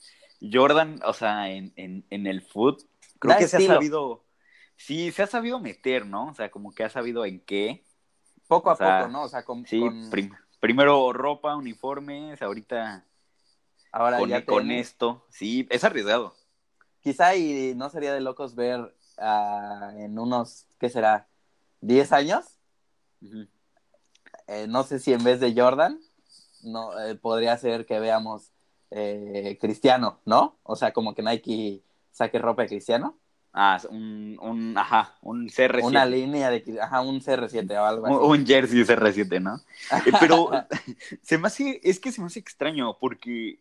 [0.52, 2.82] Jordan, o sea, en, en, en el foot,
[3.18, 4.22] creo que se ha sabido,
[4.76, 6.26] sí, se ha sabido meter, ¿no?
[6.28, 7.84] O sea, como que ha sabido en qué.
[8.48, 9.22] Poco a o sea, poco, ¿no?
[9.22, 13.04] O sea, con, Sí, con- prim- primero ropa, uniformes, ahorita
[13.92, 14.88] ahora con, ya con tenis.
[14.88, 15.24] esto.
[15.30, 16.34] Sí, es arriesgado.
[17.00, 21.28] Quizá y no sería de locos ver ah, en unos, ¿qué será?
[21.80, 22.44] ¿10 años?
[23.22, 23.46] Ujú.
[24.46, 26.00] Eh, no sé si en vez de Jordan,
[26.62, 28.52] no eh, podría ser que veamos
[28.90, 30.58] eh, Cristiano, ¿no?
[30.62, 33.16] O sea, como que Nike saque ropa de Cristiano.
[33.52, 35.82] Ah, un, un, ajá, un CR7.
[35.82, 38.14] Una línea de, ajá, un CR7 o algo así.
[38.14, 39.56] Un, un jersey CR7, ¿no?
[40.06, 40.50] Eh, Pero
[41.22, 43.58] se me hace, es que se me hace extraño porque,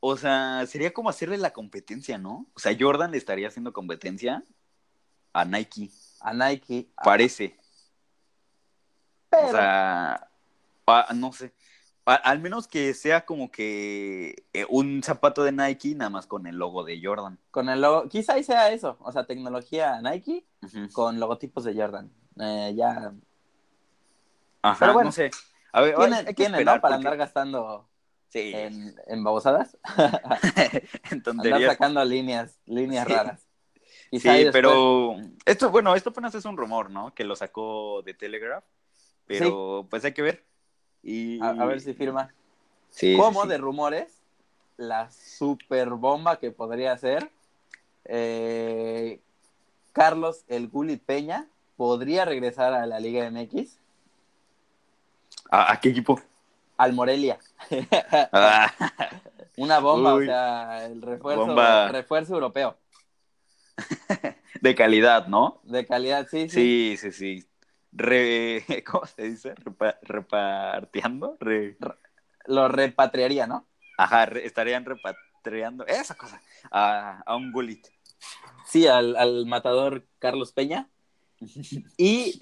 [0.00, 2.46] o sea, sería como hacerle la competencia, ¿no?
[2.54, 4.42] O sea, Jordan le estaría haciendo competencia
[5.32, 6.88] a Nike, A Nike.
[6.96, 7.56] ah, parece.
[9.28, 10.28] pero, O sea,
[10.86, 11.52] ah, no sé.
[12.06, 16.46] A- al menos que sea como que eh, un zapato de Nike nada más con
[16.46, 17.38] el logo de Jordan.
[17.50, 20.46] con el logo, quizá y sea eso, o sea, tecnología Nike
[20.92, 22.10] con logotipos de Jordan.
[22.40, 23.12] Eh, ya
[24.62, 25.30] Ajá, Pero bueno, no sé.
[25.72, 26.80] A ver, tiene, hay que tiene, esperar ¿no?
[26.82, 27.88] Para porque- andar gastando
[28.30, 29.76] Sí, en, en babosadas.
[29.96, 31.72] en andar tonterías.
[31.72, 33.12] sacando líneas, líneas Sí.
[33.12, 33.40] raras.
[33.40, 37.14] Sí, Quizá y después- pero esto, bueno, esto apenas es un rumor, ¿no?
[37.14, 38.64] Que lo sacó de Telegraph,
[39.26, 40.44] pero pues hay que ver.
[41.02, 41.40] Y...
[41.42, 42.32] A, a ver si firma.
[42.90, 43.48] Sí, sí.
[43.48, 44.12] de rumores,
[44.76, 47.30] la super bomba que podría ser
[48.04, 49.20] eh,
[49.92, 53.78] Carlos El Gulit Peña podría regresar a la Liga MX
[55.50, 56.20] ¿A, a qué equipo?
[56.80, 57.38] Al Morelia.
[58.32, 58.72] Ah,
[59.56, 60.24] Una bomba, Uy.
[60.24, 61.88] o sea, el refuerzo, Bomba.
[61.88, 62.78] refuerzo europeo
[64.60, 65.60] de calidad, ¿no?
[65.64, 66.96] de calidad, sí, sí.
[66.96, 67.46] Sí, sí, sí.
[67.92, 68.64] Re...
[68.90, 69.54] ¿Cómo se dice?
[69.56, 71.36] Repa- repartiendo.
[71.40, 71.76] Re-
[72.46, 73.66] Lo repatriaría, ¿no?
[73.98, 76.40] Ajá, estarían repatriando esa cosa
[76.70, 77.86] a, a un gulit.
[78.66, 80.88] Sí, al, al matador Carlos Peña.
[81.96, 82.38] Y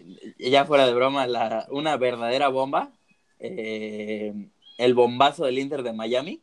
[0.50, 2.90] ya fuera de broma, la, una verdadera bomba,
[3.40, 4.32] eh,
[4.78, 6.42] el bombazo del Inter de Miami.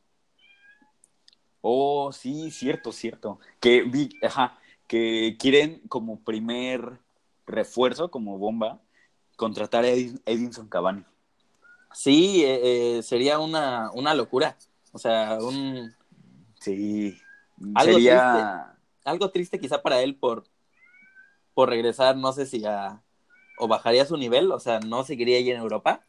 [1.62, 3.39] Oh, sí, cierto, cierto.
[3.60, 6.99] Que vi, ajá, que quieren como primer
[7.47, 8.79] refuerzo, como bomba,
[9.36, 11.03] contratar a Edin- Edinson Cavani.
[11.93, 14.58] Sí, eh, eh, sería una, una locura.
[14.91, 15.93] O sea, un,
[16.60, 17.17] Sí.
[17.75, 18.75] Algo Sería.
[19.03, 20.45] algo triste quizá para él por,
[21.53, 23.01] por regresar, no sé si a,
[23.58, 26.03] o bajaría su nivel, o sea, no seguiría ahí en Europa,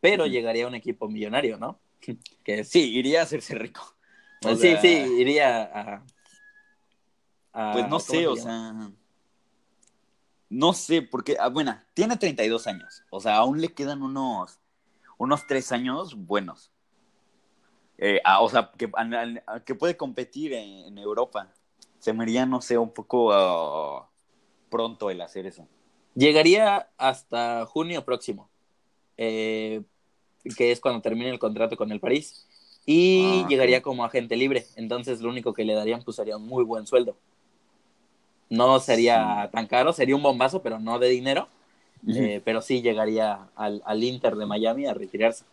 [0.00, 1.78] pero llegaría a un equipo millonario, ¿no?
[2.44, 3.82] Que sí, iría a hacerse rico.
[4.44, 6.04] O sí, sea, sí, iría a...
[7.52, 8.90] a- Pues no ¿cómo sé, o sea.
[10.50, 13.02] No sé, porque, ah, bueno, tiene 32 años.
[13.10, 14.58] O sea, aún le quedan unos,
[15.18, 16.70] unos 3 años buenos.
[17.98, 18.90] Eh, ah, o sea, que,
[19.66, 21.52] que puede competir en, en Europa.
[21.98, 24.08] Se me haría, no sé, un poco ah,
[24.70, 25.66] pronto el hacer eso.
[26.14, 28.48] Llegaría hasta junio próximo,
[29.18, 29.82] eh,
[30.56, 32.46] que es cuando termine el contrato con el París.
[32.86, 34.66] Y Ah, llegaría como agente libre.
[34.76, 37.16] Entonces lo único que le darían pues sería un muy buen sueldo.
[38.50, 41.48] No sería tan caro, sería un bombazo, pero no de dinero.
[42.08, 45.44] Eh, pero sí llegaría al, al Inter de Miami a retirarse.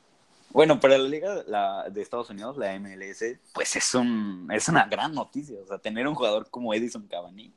[0.51, 4.85] Bueno, para la liga la- de Estados Unidos, la MLS, pues es un es una
[4.85, 5.57] gran noticia.
[5.63, 7.51] O sea, tener un jugador como Edison Cavani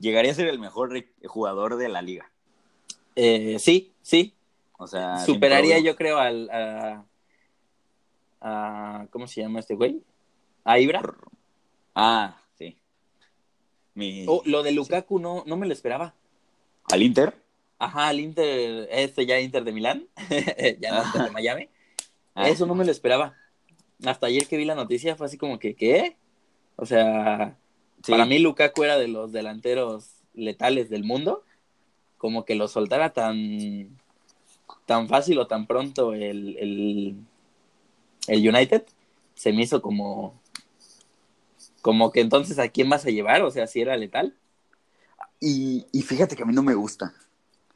[0.00, 0.92] llegaría a ser el mejor
[1.26, 2.28] jugador de la liga.
[3.14, 4.34] Eh, sí, sí.
[4.78, 6.50] O sea, Superaría yo creo al...
[6.50, 7.04] A,
[8.40, 10.02] a- ¿Cómo se llama este güey?
[10.64, 11.00] A Ibra.
[11.94, 12.76] Ah, sí.
[13.94, 14.24] Mi...
[14.28, 16.14] Oh, lo de Lukaku no, no me lo esperaba.
[16.90, 17.34] ¿Al Inter?
[17.78, 20.06] Ajá, el Inter, este ya Inter de Milán,
[20.80, 21.68] ya no Inter de Miami.
[22.34, 22.48] Ah.
[22.48, 23.34] Eso no me lo esperaba.
[24.04, 26.16] Hasta ayer que vi la noticia fue así como que, ¿qué?
[26.76, 27.56] O sea,
[28.02, 28.12] Sí.
[28.12, 31.42] para mí Lukaku era de los delanteros letales del mundo.
[32.18, 33.98] Como que lo soltara tan,
[34.86, 37.16] tan fácil o tan pronto el, el,
[38.28, 38.84] el United,
[39.34, 40.40] se me hizo como,
[41.82, 44.36] como que entonces a quién vas a llevar, o sea, si era letal,
[45.40, 47.14] Y, y fíjate que a mí no me gusta.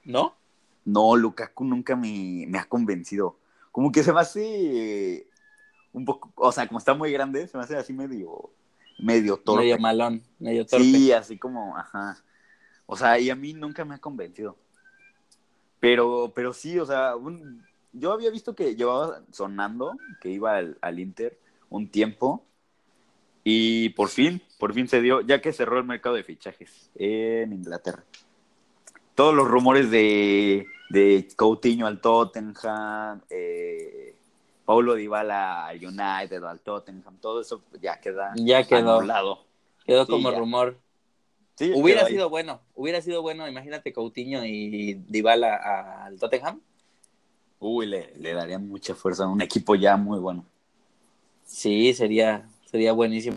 [0.05, 0.37] ¿no?
[0.85, 3.39] No, Lukaku nunca me, me ha convencido.
[3.73, 5.31] Como que se me hace eh,
[5.93, 8.51] un poco, o sea, como está muy grande, se me hace así medio,
[8.99, 9.65] medio torpe.
[9.65, 10.85] Medio malón, medio torpe.
[10.85, 12.19] Sí, así como, ajá.
[12.87, 14.57] O sea, y a mí nunca me ha convencido.
[15.81, 20.79] Pero, pero sí, o sea, un- yo había visto que llevaba sonando, que iba al,
[20.81, 21.39] al Inter
[21.71, 22.45] un tiempo.
[23.43, 27.53] Y por fin, por fin se dio, ya que cerró el mercado de fichajes en
[27.53, 28.05] Inglaterra.
[29.15, 34.15] Todos los rumores de, de Coutinho al Tottenham, eh,
[34.65, 38.99] Paulo Dybala al United, al Tottenham, todo eso ya queda Ya quedó.
[38.99, 39.45] anulado.
[39.85, 40.39] Quedó Sí, como ya.
[40.39, 40.79] rumor.
[41.61, 42.13] Sí, Hubiera ahí.
[42.15, 46.63] sido bueno, hubiera sido bueno, imagínate Coutinho y Dybala al Tottenham.
[47.59, 50.47] Uy, le, le darían mucha fuerza a un equipo ya muy bueno.
[51.45, 53.37] Sí, sería, sería buenísimo.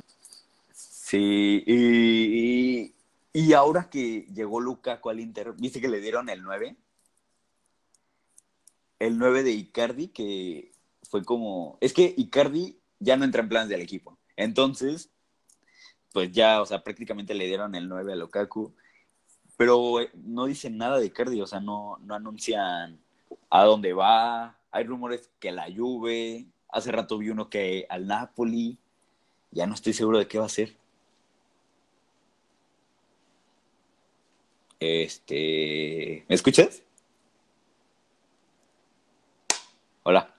[0.72, 2.96] Sí, y, y,
[3.34, 6.78] y ahora que llegó Lukaku al Inter, ¿viste que le dieron el 9?
[9.00, 10.72] El 9 de Icardi, que
[11.10, 11.78] fue como...
[11.82, 14.18] Es que Icardi ya no entra en planes del equipo.
[14.38, 15.10] Entonces,
[16.14, 18.74] pues ya, o sea, prácticamente le dieron el 9 a Lukaku.
[19.58, 23.00] Pero eh, no dicen nada de Icardi, o sea, no, no anuncian
[23.50, 24.58] a dónde va.
[24.72, 26.46] Hay rumores que la Juve.
[26.70, 28.78] Hace rato vi uno que al Napoli.
[29.52, 30.76] Ya no estoy seguro de qué va a ser.
[34.80, 36.26] Este.
[36.28, 36.84] ¿Me escuchas?
[40.04, 40.34] Hola.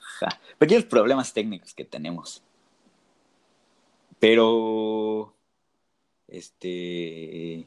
[0.00, 2.42] Ja, Pequeños problemas técnicos que tenemos.
[4.20, 5.34] Pero.
[6.28, 7.66] Este.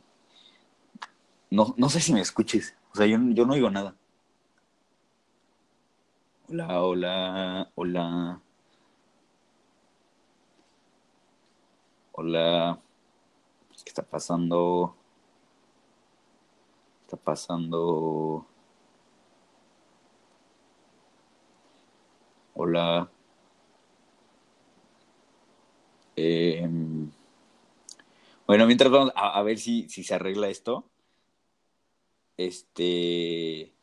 [1.49, 2.75] No, no sé si me escuches.
[2.93, 3.95] O sea, yo, yo no oigo nada.
[6.47, 8.41] Hola, hola, hola.
[12.11, 12.79] Hola.
[13.83, 14.95] ¿Qué está pasando?
[16.99, 18.45] ¿Qué está pasando?
[22.55, 23.12] Hola.
[26.15, 27.11] Em,
[28.47, 30.89] bueno, mientras vamos a, ver si, si se arregla esto.
[32.37, 33.73] Este.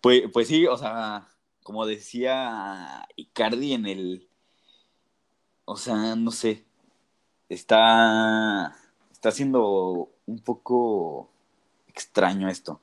[0.00, 1.28] Pues, pues sí, o sea,
[1.62, 4.28] como decía Icardi en el.
[5.64, 6.64] O sea, no sé.
[7.48, 8.76] Está.
[9.12, 11.30] Está siendo un poco
[11.88, 12.80] extraño esto.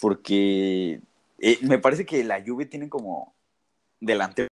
[0.00, 1.00] Porque
[1.38, 3.34] eh, me parece que la Juve tiene como
[4.00, 4.48] delantero.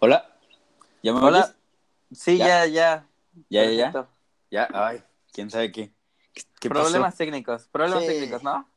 [0.00, 0.36] Hola.
[1.02, 1.54] ¿Ya me Hola.
[2.12, 2.66] Sí, Ya.
[2.66, 3.08] ya, ya.
[3.48, 4.08] Ya, ya,
[4.50, 4.68] ya.
[4.72, 5.92] Ay, quién sabe qué.
[6.34, 6.82] ¿Qué, qué pasó?
[6.82, 8.10] Problemas técnicos, problemas Sí.
[8.10, 8.68] técnicos, ¿no?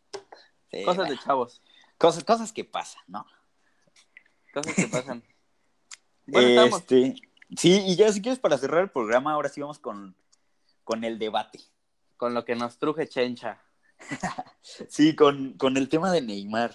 [0.72, 1.62] Sí, Cosas bueno, de chavos,
[1.98, 3.26] cosas, cosas que pasan, ¿no?
[4.54, 5.24] cosas que pasan.
[6.28, 6.80] Bueno, estamos.
[6.80, 7.16] Este,
[7.56, 10.16] sí, y ya si quieres para cerrar el programa, ahora sí vamos con,
[10.84, 11.60] con el debate.
[12.18, 13.62] Con lo que nos truje Chencha.
[14.90, 16.74] Sí, con, con el tema de Neymar.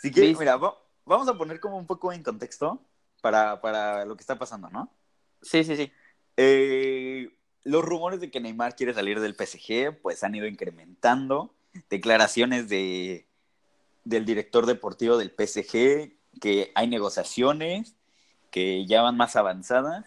[0.00, 2.80] Si quieres, mira, va- vamos a poner como un poco en contexto
[3.26, 4.88] para, para lo que está pasando, ¿no?
[5.42, 5.90] Sí, sí, sí.
[6.36, 11.52] Eh, los rumores de que Neymar quiere salir del PSG, pues han ido incrementando.
[11.90, 13.26] Declaraciones de,
[14.04, 17.96] del director deportivo del PSG, que hay negociaciones,
[18.52, 20.06] que ya van más avanzadas.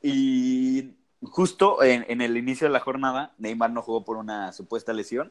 [0.00, 4.94] Y justo en, en el inicio de la jornada, Neymar no jugó por una supuesta
[4.94, 5.30] lesión,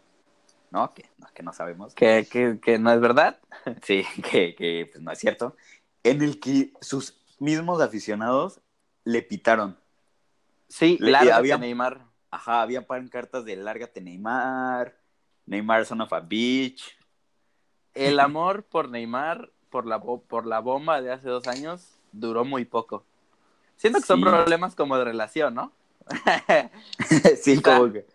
[0.69, 0.93] ¿no?
[0.93, 1.95] Que, no, que no sabemos.
[1.95, 3.39] Que, que, que no es verdad.
[3.81, 5.55] Sí, que, que, pues no es cierto.
[6.03, 8.59] En el que sus mismos aficionados
[9.03, 9.77] le pitaron.
[10.67, 12.05] Sí, Le- claro, había- Neymar.
[12.31, 14.97] Ajá, había pancartas de Lárgate Neymar,
[15.45, 16.97] Neymar son of a bitch.
[17.93, 22.65] El amor por Neymar, por la, por la bomba de hace dos años, duró muy
[22.65, 23.05] poco.
[23.77, 24.25] Siento que son Sí.
[24.25, 25.71] problemas como de relación, ¿no?
[27.41, 28.05] sí, Quizá- como que,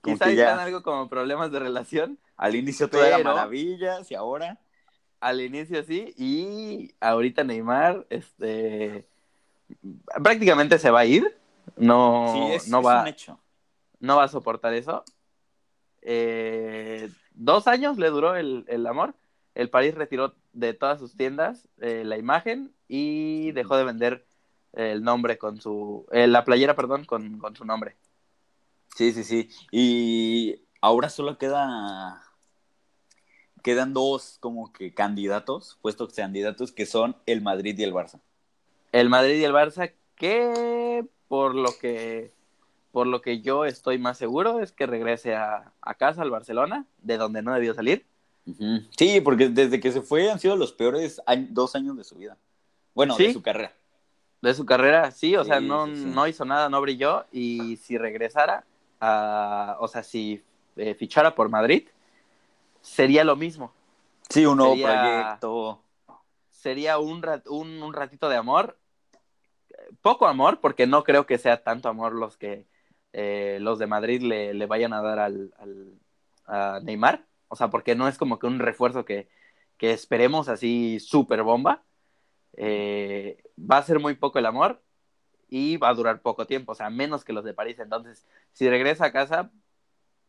[0.00, 2.18] como Quizá que están ya algo como problemas de relación.
[2.36, 4.58] al inicio todo era maravillas y ahora
[5.22, 9.06] Al inicio sí, y ahorita Neymar, este,
[10.20, 11.38] prácticamente se va a ir.
[11.76, 13.38] No, sí, es, no es va, hecho.
[14.00, 15.04] no va a soportar eso.
[16.00, 19.14] Eh, dos años le duró el, el amor.
[19.54, 24.26] El París retiró de todas sus tiendas eh, la imagen y dejó de vender
[24.72, 27.94] el nombre con su, eh, la playera, perdón, con, con su nombre.
[28.96, 29.50] Sí, sí, sí.
[29.70, 32.24] Y ahora solo queda
[33.62, 38.20] quedan dos como que candidatos, puestos candidatos, que son el Madrid y el Barça.
[38.92, 42.32] El Madrid y el Barça, que por lo que
[42.90, 46.84] por lo que yo estoy más seguro es que regrese a, a casa, al Barcelona,
[46.98, 48.04] de donde no debió salir.
[48.96, 52.36] Sí, porque desde que se fue han sido los peores dos años de su vida.
[52.94, 53.72] Bueno, de su carrera.
[54.42, 56.04] De su carrera, sí, o sea, no, sí.
[56.06, 57.24] no hizo nada, no brilló.
[57.30, 58.64] Y si regresara,
[59.00, 60.42] a, o sea, si
[60.76, 61.88] eh, fichara por Madrid,
[62.82, 63.72] sería lo mismo.
[64.28, 64.92] Sí, un nuevo Sería-
[65.38, 65.82] proyecto.
[66.50, 68.78] Sería un, rat- un, un ratito de amor.
[70.00, 72.66] Poco amor, porque no creo que sea tanto amor los que
[73.12, 75.98] eh, los de Madrid le, le vayan a dar al, al-
[76.46, 77.24] a Neymar.
[77.48, 79.28] O sea, porque no es como que un refuerzo que,
[79.76, 81.82] que esperemos así súper bomba.
[82.56, 84.82] Eh, va a ser muy poco el amor
[85.48, 87.78] y va a durar poco tiempo, o sea, menos que los de París.
[87.78, 89.50] Entonces, si regresa a casa,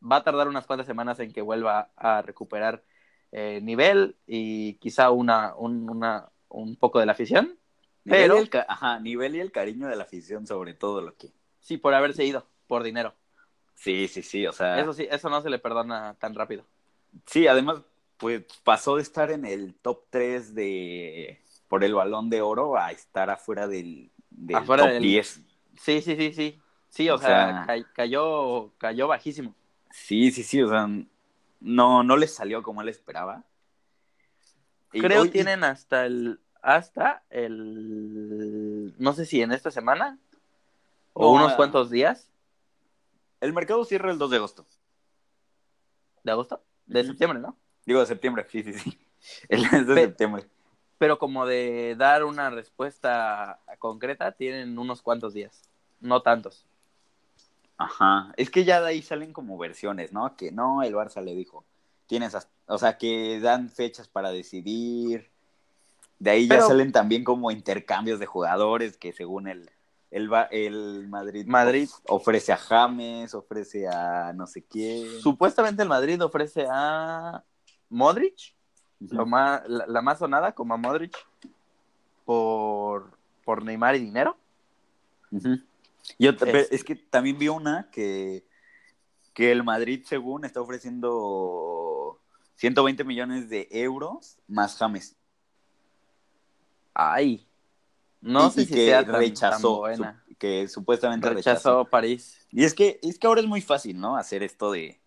[0.10, 2.84] va a tardar unas cuantas semanas en que vuelva a recuperar
[3.32, 7.58] eh, nivel y quizá una, un, una, un poco de la afición.
[8.06, 11.16] Nivel, Pero- y el ajá, nivel y el cariño de la afición sobre todo lo
[11.16, 11.32] que...
[11.62, 13.14] Sí, por haberse ido, por dinero.
[13.76, 14.80] Sí, sí, sí, o sea...
[14.80, 16.66] Eso sí, eso no se le perdona tan rápido.
[17.26, 17.82] Sí, además,
[18.18, 21.42] pues pasó de estar en el top 3 de...
[21.68, 25.42] por el balón de oro a estar afuera del, del Afuera top del- 10.
[25.80, 26.60] Sí, sí, sí, sí.
[26.90, 29.56] Sí, o, O sea, sea- ca- cayó, cayó bajísimo.
[29.96, 30.90] Sí, sí, sí, o sea,
[31.60, 33.44] no, no les salió como él esperaba.
[34.92, 40.18] Y Creo hoy- tienen hasta el hasta el no sé si en esta semana
[41.14, 41.56] o No, unos ah.
[41.58, 42.28] cuantos días
[43.42, 44.66] El mercado cierra el 2 de agosto.
[46.24, 47.56] de agosto, de septiembre, ¿no?
[47.86, 48.98] Digo, de septiembre, sí, sí, sí.
[49.50, 50.48] El 2 de Pe- septiembre.
[50.98, 55.62] Pero como de dar una respuesta concreta tienen unos cuantos días,
[56.00, 56.66] no tantos.
[57.78, 58.34] Ajá.
[58.38, 60.36] Es que ya de ahí salen como versiones, ¿no?
[60.36, 61.66] Que no, el Barça le dijo.
[62.08, 65.30] Tienes, hasta- o sea, que dan fechas para decidir.
[66.20, 69.70] De ahí ya salen también como intercambios de jugadores que según el,
[70.12, 71.90] el, el Madrid, Madrid.
[72.06, 75.20] of- ofrece a James, ofrece a no sé quién.
[75.20, 77.44] Supuestamente el Madrid ofrece a
[77.90, 78.56] Modric,
[79.00, 81.14] lo más, la, la más sonada como a Modric
[82.26, 84.38] por, por Neymar y dinero.
[85.32, 85.58] Ujú.
[86.20, 88.46] Yo ta- Es- que también vi una que,
[89.34, 92.20] que el Madrid, según, está ofreciendo
[92.56, 95.16] 120 millones de euros más James.
[96.94, 97.46] Ay,
[98.22, 100.24] no Y- sé y si que sea tan, rechazó, tan buena.
[100.28, 101.50] su- que supuestamente rechazó.
[101.80, 102.48] Rechazó París.
[102.52, 104.16] Y es que, es que ahora es muy fácil, ¿no?
[104.18, 105.00] Hacer esto de,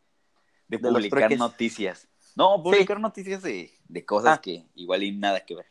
[0.69, 2.09] de publicar noticias.
[2.35, 4.41] No, publicar noticias de, de cosas Ah.
[4.41, 5.67] que igual y nada que ver.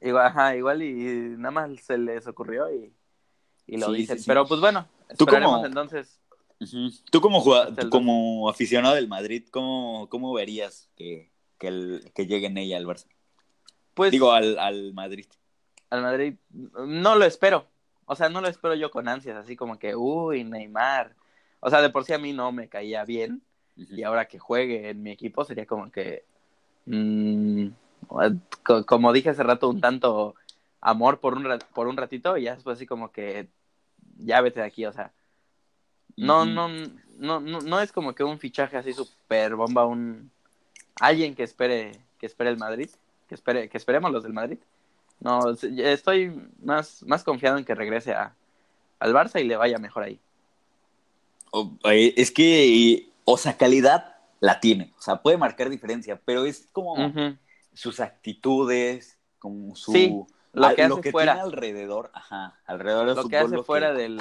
[0.00, 0.94] Igual, ajá, igual y
[1.36, 2.92] nada más se les ocurrió y,
[3.70, 4.16] y lo Sí, dicen.
[4.18, 4.28] sí, sí.
[4.28, 6.18] Pero pues bueno, Tú como- entonces.
[7.10, 11.68] Tú como, jugad- Hasta el tú como aficionado del Madrid, ¿cómo, cómo verías que, que,
[11.68, 13.06] el- que llegue ella al Barça?
[13.94, 15.26] Pues Digo, al, al Madrid.
[15.88, 17.66] al Madrid no lo espero.
[18.06, 21.14] O sea, no lo espero yo con ansias, así como que, uy, Neymar.
[21.60, 23.40] O sea, de por sí a mí no me caía bien.
[23.76, 26.24] Y ahora que juegue en mi equipo sería como que,
[26.86, 27.66] mm,
[28.62, 30.34] co- como dije hace rato, un tanto
[30.80, 33.48] amor por un, por un ratito y ya después así como que,
[34.18, 35.12] ya vete de aquí, o sea.
[36.16, 40.30] No, no, no, no, no es como que un fichaje así súper bomba, un
[41.00, 42.90] alguien que espere, que espere el Madrid,
[43.28, 44.58] que espere, que esperemos los del Madrid.
[45.20, 46.32] No, estoy
[46.62, 48.34] más, más confiado en que regrese a,
[48.98, 50.18] al Barça y le vaya mejor ahí.
[51.84, 54.92] Eh, es que, o sea, calidad la tiene.
[54.98, 56.96] O sea, puede marcar diferencia, pero es como
[57.74, 59.92] sus actitudes, como su...
[59.92, 60.16] Sí,
[60.52, 61.34] lo al- que hace fuera.
[61.34, 64.20] tiene alrededor, ajá, alrededor del Lo que hace fuera del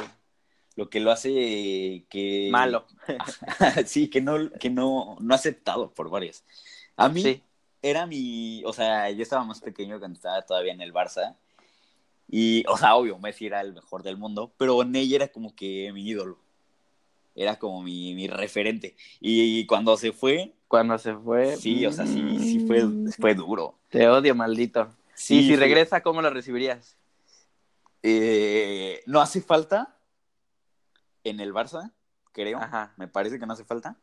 [0.76, 2.48] lo que lo hace que...
[2.52, 2.86] malo.
[3.86, 6.44] sí, que no, que no, no aceptado por varios.
[6.96, 7.44] A mí Sí.
[7.82, 11.36] era mi, o sea, yo estaba más pequeño cuando estaba todavía en el Barça.
[12.30, 15.92] Y, o sea, obvio, Messi era el mejor del mundo, pero Ney era como que
[15.94, 16.38] mi ídolo.
[17.36, 18.96] Era como mi, mi referente.
[19.20, 21.58] Y, cuando se fue, Cuando se fue.
[21.58, 22.84] sí, o sea, sí, sí fue,
[23.20, 23.76] fue duro.
[23.90, 24.88] Te odio, maldito.
[25.30, 25.56] Sí, y si sí.
[25.58, 26.98] regresa, ¿cómo lo recibirías?
[28.02, 29.96] Eh, no hace falta
[31.24, 31.94] en el Barça,
[32.32, 32.58] creo.
[32.58, 32.94] Ajá.
[32.98, 33.96] Me parece que no hace falta.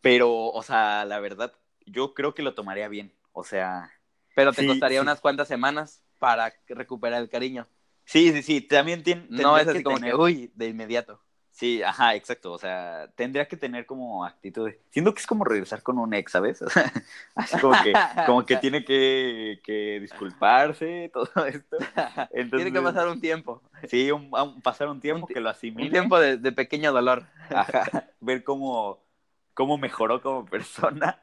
[0.00, 1.52] Pero, o sea, la verdad,
[1.84, 3.12] yo creo que lo tomaría bien.
[3.32, 3.90] O sea,
[4.34, 7.68] Pero te Sí, costaría unas cuantas semanas para recuperar el cariño.
[8.06, 8.60] sí, sí, sí.
[8.62, 9.26] También tiene.
[9.28, 11.22] No es así como tener- que, uy, de inmediato.
[11.52, 12.52] Sí, ajá, exacto.
[12.52, 14.80] O sea, tendría que tener como actitud de...
[14.90, 16.62] Siento que es como regresar con un ex, ¿sabes?
[16.62, 16.90] O sea,
[17.34, 17.92] así como que,
[18.26, 21.76] como que tiene que, que disculparse, todo esto.
[22.30, 23.62] Entonces, tiene que pasar un tiempo.
[23.86, 24.30] Sí, un,
[24.62, 25.88] pasar un tiempo que lo asimile.
[25.88, 27.26] Un tiempo de, de, pequeño dolor.
[27.50, 29.04] Ajá, ver cómo,
[29.52, 31.20] cómo mejoró como persona.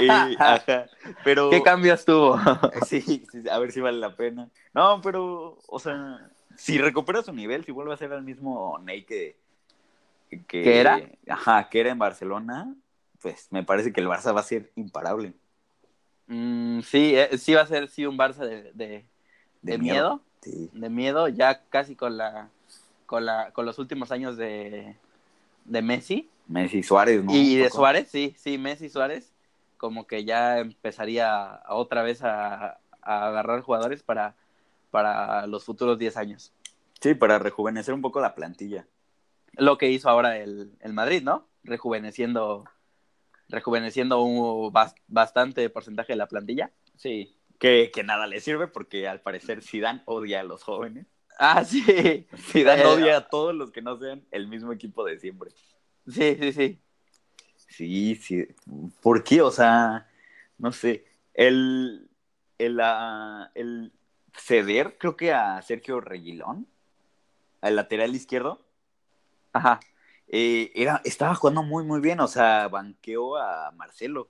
[0.00, 0.86] y, ajá,
[1.22, 1.50] pero...
[1.50, 2.40] ¿Qué cambios tuvo?
[2.86, 4.48] sí, sí, a ver si vale la pena.
[4.72, 9.04] No, pero, o sea si recupera su nivel, si vuelve a ser el mismo Ney
[9.04, 9.36] que,
[10.48, 12.74] que, era, ajá, que era en Barcelona,
[13.22, 15.34] pues me parece que el Barça va a ser imparable.
[16.26, 18.72] Mm, sí, eh, sí va a ser sí un Barça de,
[19.62, 22.50] de, miedo, de miedo, ya casi con la
[23.06, 24.96] con la con los últimos años de,
[25.64, 26.28] de Messi.
[26.48, 27.32] Messi Suárez, ¿no?
[27.32, 29.32] Y de Suárez, sí, sí, Messi Suárez,
[29.76, 34.34] como que ya empezaría otra vez a, a agarrar jugadores para
[34.90, 36.52] para los futuros 10 años.
[37.00, 38.86] Sí, para rejuvenecer un poco la plantilla.
[39.52, 41.48] Lo que hizo ahora el, el Madrid, ¿no?
[41.62, 42.64] Rejuveneciendo,
[43.48, 44.72] rejuveneciendo un
[45.06, 46.72] bastante porcentaje de la plantilla.
[46.96, 51.06] Sí, que, que, nada le sirve porque al parecer Zidane odia a los jóvenes.
[51.38, 52.26] Ah, sí.
[52.36, 55.50] Zidane odia a todos los que no sean el mismo equipo de siempre.
[56.06, 56.80] Sí, sí, sí.
[57.68, 58.48] Sí, sí.
[59.00, 59.40] ¿Por qué?
[59.42, 60.08] O sea,
[60.56, 61.04] no sé.
[61.34, 62.08] El,
[62.58, 63.92] el, uh, el,
[64.38, 66.66] ceder, creo que a Sergio Reguilón,
[67.60, 68.60] al lateral izquierdo.
[69.52, 69.80] Ajá.
[70.28, 74.28] Eh, era, estaba jugando muy, muy bien, o sea, banqueó a Marcelo.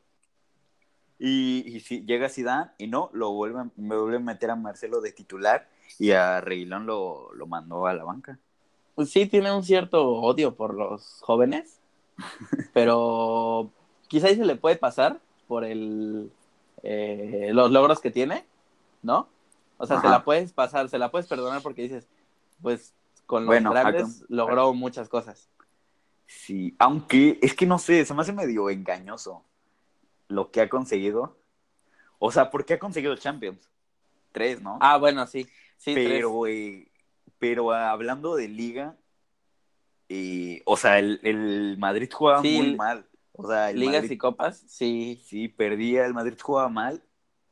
[1.18, 5.12] Y, si llega Zidane y no, lo vuelve, me vuelve a meter a Marcelo de
[5.12, 8.38] titular y a Reguilón lo, lo mandó a la banca.
[8.94, 11.80] Pues sí, tiene un cierto odio por los jóvenes,
[12.72, 13.72] pero
[14.06, 16.30] quizás se le puede pasar por el,
[16.82, 18.44] eh, los logros que tiene,
[19.02, 19.28] ¿no?
[19.78, 22.08] O sea, se la puedes pasar, se la puedes perdonar porque dices,
[22.60, 22.94] pues
[23.26, 25.48] con los grandes logró muchas cosas.
[26.26, 29.44] Sí, aunque es que no sé, se me hace medio engañoso
[30.26, 31.38] lo que ha conseguido.
[32.18, 33.70] O sea, ¿por qué ha conseguido Champions?
[34.32, 34.78] Tres, ¿no?
[34.80, 35.48] Ah, bueno, sí.
[35.78, 36.90] sí pero, güey,
[37.38, 38.96] pero hablando de liga,
[40.08, 43.06] y, o sea, el, Madrid jugaba muy mal.
[43.32, 45.22] O sea, Ligas y copas, sí.
[45.24, 47.02] Sí, perdía, el Madrid jugaba mal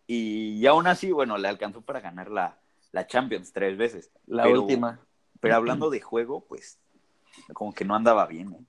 [0.07, 2.57] y, aún así, bueno, le alcanzó para ganar la,
[2.92, 4.11] la Champions tres veces.
[4.26, 5.00] La última.
[5.40, 6.78] Pero hablando de juego, pues
[7.52, 8.52] como que no andaba bien.
[8.54, 8.64] ¿eh?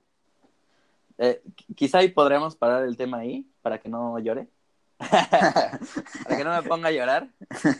[1.19, 1.41] Eh,
[1.75, 4.47] quizá ahí podremos parar el tema ahí para que no llore.
[4.97, 7.29] para que no me ponga a llorar.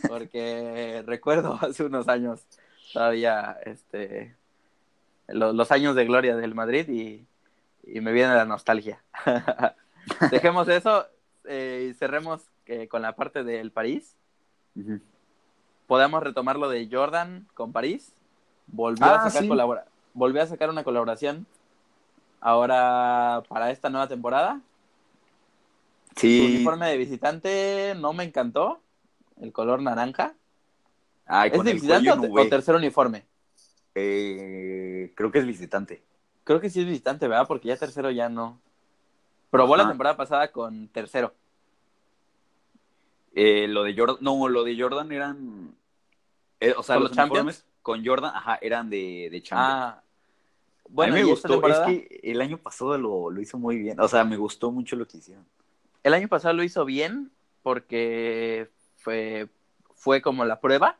[0.08, 2.44] Porque recuerdo hace unos años
[2.92, 4.34] todavía este,
[5.28, 7.26] los, años de gloria del Madrid y,
[7.84, 9.02] y me viene la nostalgia.
[10.30, 11.06] Dejemos eso
[11.44, 12.42] eh, y cerremos
[12.88, 14.16] con la parte del París.
[15.86, 18.12] Podemos retomar lo de Jordan con París.
[18.66, 21.46] Volvió, a ah, sacar volvió a sacar una colaboración
[22.40, 24.60] ahora para esta nueva temporada.
[26.16, 26.40] Sí.
[26.40, 28.80] Su uniforme de visitante no me encantó.
[29.40, 30.34] El color naranja.
[31.44, 33.24] ¿Es de visitante o, tercer uniforme?
[33.94, 36.02] Eh, creo que es visitante.
[36.44, 37.46] Creo que sí es visitante, ¿verdad?
[37.46, 38.60] Porque ya tercero ya no.
[39.50, 41.34] Probó la temporada pasada con tercero.
[43.34, 45.74] Eh, lo de Jordan, no, lo de Jordan eran,
[46.60, 49.74] eh, o sea, los, los con Jordan, ajá, eran de, de Champions.
[49.74, 50.02] Ah,
[50.88, 54.00] bueno, a mí me gustó, es que el año pasado lo, lo hizo muy bien,
[54.00, 55.44] o sea, me gustó mucho lo que hicieron.
[56.02, 57.30] El año pasado lo hizo bien
[57.62, 59.48] porque fue,
[59.94, 60.96] fue como la prueba.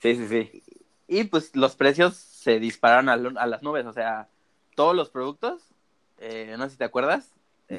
[0.00, 0.62] Sí, sí, sí.
[1.08, 4.28] Y pues los precios se dispararon a, las nubes, o sea,
[4.74, 5.62] todos los productos,
[6.18, 7.32] eh, no sé si te acuerdas,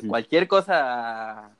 [0.07, 1.55] cualquier cosa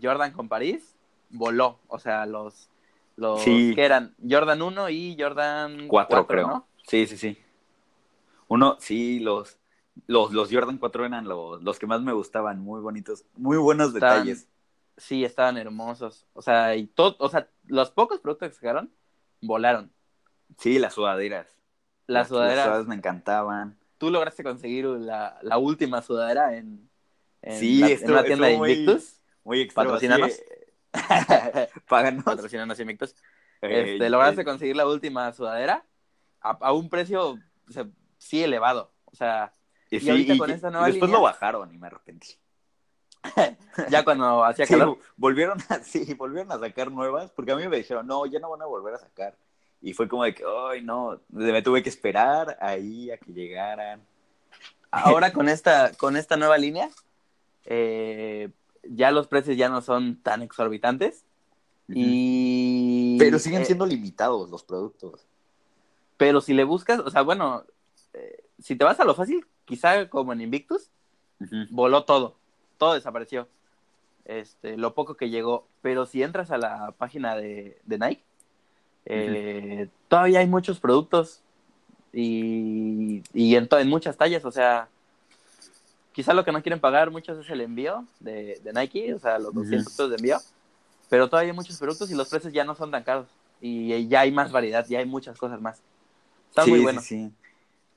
[0.00, 0.95] Jordan con París
[1.30, 1.80] voló.
[1.88, 2.68] O sea, los,
[3.16, 6.46] los que eran Jordan 1 y Jordan 4, creo.
[6.46, 6.66] ¿no?
[6.86, 7.38] Sí, sí, sí.
[8.48, 9.58] Uno, sí, los,
[10.06, 13.92] los, los Jordan 4 eran los, los que más me gustaban, muy bonitos, muy buenos
[13.92, 14.48] detalles.
[14.96, 16.26] Sí, estaban hermosos.
[16.32, 18.90] O sea, y todo, o sea, los pocos productos que sacaron
[19.42, 19.92] volaron.
[20.58, 21.48] Sí, las sudaderas.
[22.06, 22.86] Las, sudaderas.
[22.86, 23.76] me encantaban.
[23.98, 26.88] Tú lograste conseguir la, la última sudadera en,
[27.42, 29.20] en, sí, en una tienda de Invictus.
[29.42, 30.40] Muy, muy Patrocinanos.
[31.88, 32.24] Páganos.
[32.24, 33.14] Patrocinanos Invictus.
[33.62, 35.84] Eh, este, lograste conseguir la última sudadera
[36.40, 37.38] a, un precio
[38.18, 38.92] sí elevado.
[39.04, 39.52] O sea,
[39.90, 42.36] y, ahorita con esta nueva después lo bajaron y me arrepentí.
[43.90, 44.98] ya cuando hacía calor.
[45.16, 48.50] volvieron a, sí, volvieron a sacar nuevas, porque a mí me dijeron, no, ya no
[48.50, 49.36] van a volver a sacar.
[49.80, 54.02] Y fue como de que, ay, no, me tuve que esperar ahí a que llegaran.
[54.90, 56.88] Ahora con esta, con esta nueva línea,
[57.64, 58.50] eh,
[58.90, 61.24] ya los precios ya no son tan exorbitantes.
[61.88, 63.16] Y...
[63.18, 65.26] Pero siguen eh, siendo limitados los productos.
[66.16, 67.64] Pero si le buscas, o sea, bueno,
[68.14, 70.90] eh, si te vas a lo fácil, quizá como en Invictus,
[71.70, 72.36] voló todo,
[72.78, 73.48] todo desapareció.
[74.24, 75.66] Este, lo poco que llegó.
[75.82, 78.24] Pero si entras a la página de, de Nike,
[79.04, 81.42] eh, todavía hay muchos productos
[82.12, 84.88] y, y en, en muchas tallas, o sea,
[86.16, 89.38] quizá lo que no quieren pagar muchos es el envío de, de Nike, o sea,
[89.38, 89.60] los Ujú.
[89.60, 90.38] 200 pesos de envío,
[91.10, 93.28] pero todavía hay muchos productos y los precios ya no son tan caros
[93.60, 95.82] y ya hay más variedad, ya hay muchas cosas más.
[96.48, 97.00] Está Sí, muy sí, bueno.
[97.02, 97.30] Sí,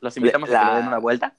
[0.01, 1.33] Los invitamos a que le den una vuelta.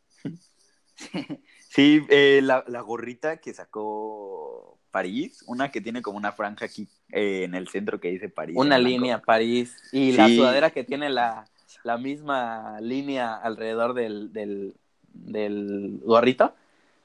[1.68, 6.88] Sí, eh, la, la gorrita que sacó París, una que tiene como una franja aquí
[7.12, 8.56] eh, en el centro que dice París.
[8.56, 10.34] Una línea París y la Sí.
[10.36, 11.46] sudadera que tiene la,
[11.84, 14.74] la misma línea alrededor del, del,
[15.12, 16.56] del gorrito.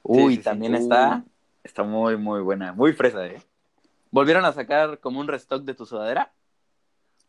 [0.07, 0.43] Uy, sí, sí.
[0.43, 1.23] también Uh, está.
[1.63, 2.73] Está muy, muy buena.
[2.73, 3.41] Muy fresa, ¿eh?
[4.11, 6.31] Volvieron a sacar como un restock de tu sudadera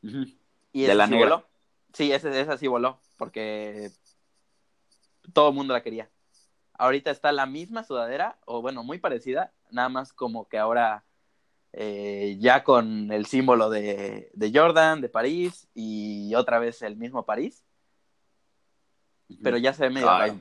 [0.03, 1.25] y De la sí negra.
[1.37, 1.47] voló.
[1.95, 3.91] Sí, ese- esa sí voló porque
[5.33, 6.11] todo el mundo la quería.
[6.75, 11.05] Ahorita está la misma sudadera, o bueno, muy parecida, nada más como que ahora
[11.73, 17.25] eh, ya con el símbolo de, de Jordan, de París, y otra vez el mismo
[17.25, 17.65] París,
[19.43, 20.41] pero ya se ve medio Ay.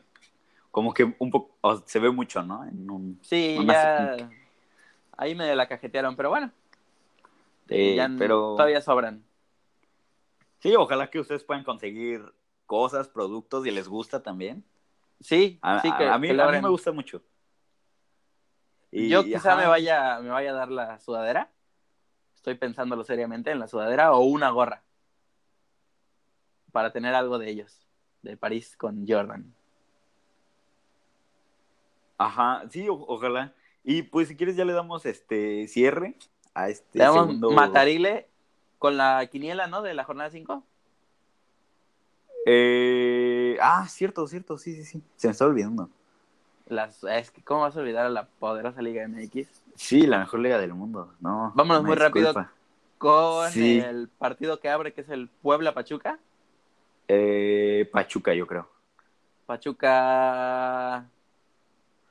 [0.76, 2.65] Como que un poco, o se ve mucho, ¿no?
[2.65, 4.30] En un, Sí, ya
[5.15, 6.51] ahí me la cajetearon, pero bueno,
[7.69, 9.23] ya pero todavía sobran.
[10.59, 12.21] sí, ojalá que ustedes puedan conseguir
[12.65, 14.65] cosas, productos y les gusta también.
[15.21, 17.23] Sí, A, sí, que, a mí, que a mí me gusta mucho.
[18.91, 21.53] Y- Yo quizá ajá, me vaya, me vaya a dar la sudadera.
[22.36, 24.84] Estoy pensándolo seriamente en la sudadera o una gorra.
[26.73, 27.88] Para tener algo de ellos.
[28.21, 29.53] De París con Jordan.
[32.18, 33.53] Ajá, sí, o- ojalá.
[33.84, 36.16] Y pues si quieres ya le damos este cierre
[36.53, 37.51] a este Le damos segundo...
[37.51, 38.28] Matarile
[38.80, 39.82] con la quiniela, ¿no?
[39.82, 40.63] De la jornada 5.
[42.45, 45.01] Eh, Ah, cierto, cierto, sí, sí, sí.
[45.16, 45.89] Se me está olvidando.
[46.68, 49.47] Las, es que, ¿cómo vas a olvidar a la poderosa Liga MX?
[49.76, 51.13] Sí, la mejor liga del mundo.
[51.20, 51.51] No.
[51.55, 52.34] Vámonos muy rápido.
[52.97, 53.80] Con Sí.
[53.80, 56.20] el partido que abre, que es el Puebla-Pachuca.
[57.07, 58.68] Eh, Pachuca, yo creo.
[59.45, 61.05] Pachuca.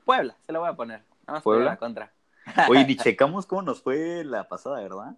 [0.04, 1.00] Puebla, se la voy a poner.
[1.26, 1.76] Nada más ¿Puebla?
[1.76, 2.12] contra.
[2.68, 5.16] Oye, ni checamos cómo nos fue la pasada, ¿verdad?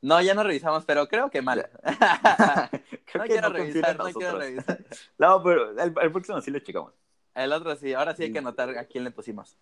[0.00, 1.70] No, ya no revisamos, pero creo que mal.
[3.06, 4.78] Creo no que quiero no revisar, no quiero revisar.
[5.18, 6.92] No, pero el, el próximo sí lo checamos.
[7.34, 9.56] El otro sí, ahora sí hay que anotar a quién le pusimos.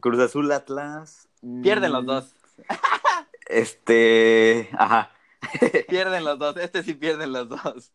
[0.00, 1.28] Cruz Azul, Atlas.
[1.62, 2.34] Pierden los mm, dos.
[3.46, 4.70] Este.
[4.72, 5.10] Ajá.
[5.88, 6.56] Pierden los dos.
[6.56, 7.92] Este sí pierden los dos.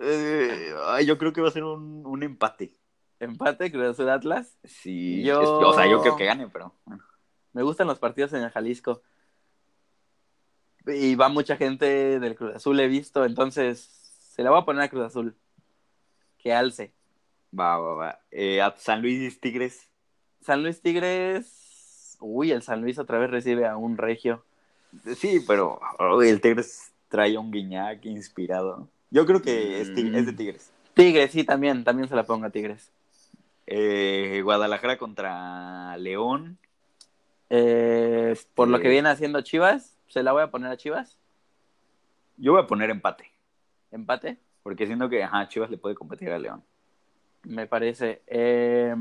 [0.00, 0.74] Eh,
[1.04, 2.74] yo creo que va a ser un, un empate.
[3.22, 4.56] Empate, Cruz Azul Atlas.
[4.64, 5.22] Sí.
[5.22, 6.74] Yo- es- o sea, yo creo que gane, pero.
[6.84, 7.02] bueno.
[7.52, 9.02] Me gustan los partidos en el Jalisco.
[10.86, 13.24] Y va mucha gente del Cruz Azul, he visto.
[13.24, 13.78] Entonces,
[14.34, 15.36] se la voy a poner a Cruz Azul.
[16.38, 16.92] Que alce.
[17.56, 18.18] Va, va, va.
[18.30, 19.88] Eh, a San Luis Tigres.
[20.40, 22.16] San Luis Tigres.
[22.20, 24.44] Uy, el San Luis otra vez recibe a un regio.
[25.16, 28.88] Sí, pero oh, el Tigres trae un guiñac inspirado.
[29.10, 30.14] Yo creo que es, Tig- Mm.
[30.16, 30.72] es de Tigres.
[30.94, 31.84] Tigres, sí, también.
[31.84, 32.90] También se la pongo a Tigres.
[33.66, 36.58] Eh, Guadalajara contra León.
[37.50, 41.18] Eh, por lo que viene haciendo Chivas, se la voy a poner a Chivas.
[42.36, 43.30] Yo voy a poner empate.
[43.90, 44.38] Empate.
[44.62, 46.62] Porque siento que ajá, Chivas le puede competir a León.
[47.44, 48.22] me parece.
[48.26, 48.94] Eh,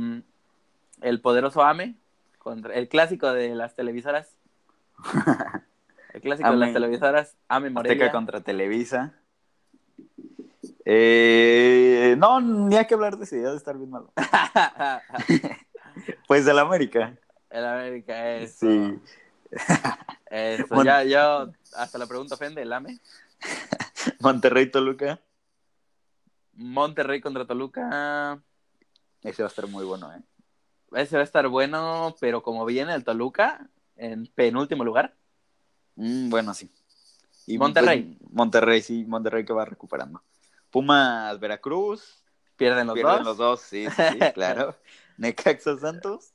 [1.02, 1.96] el poderoso AME,
[2.38, 4.36] contra el clásico de las televisoras.
[6.14, 7.94] El clásico de las televisoras, AME Morelia.
[7.94, 9.14] Azteca contra Televisa.
[10.86, 14.12] Eh, no, ni hay que hablar de ese, ya de estar bien malo.
[16.28, 17.18] Pues del América.
[17.50, 18.66] el América, eso.
[18.66, 19.00] Sí.
[20.30, 23.00] Eso, Mon- ya, yo hasta la pregunta ofende, el AME.
[24.22, 25.20] Monterrey Toluca.
[26.54, 28.42] Monterrey contra Toluca.
[29.22, 30.22] Ese va a estar muy bueno, ¿eh?
[30.94, 33.68] Ese va a estar bueno, pero como viene el Toluca,
[33.98, 35.14] en penúltimo lugar.
[35.96, 36.72] Mm, bueno, sí.
[37.48, 38.18] Y Monterrey.
[38.18, 40.22] pues, Monterrey, sí, Monterrey que va recuperando.
[40.72, 42.24] Pumas, Veracruz.
[42.56, 43.26] Pierden los pierden dos.
[43.26, 44.76] los dos, sí, sí, sí, claro.
[45.18, 46.34] Necaxa Santos.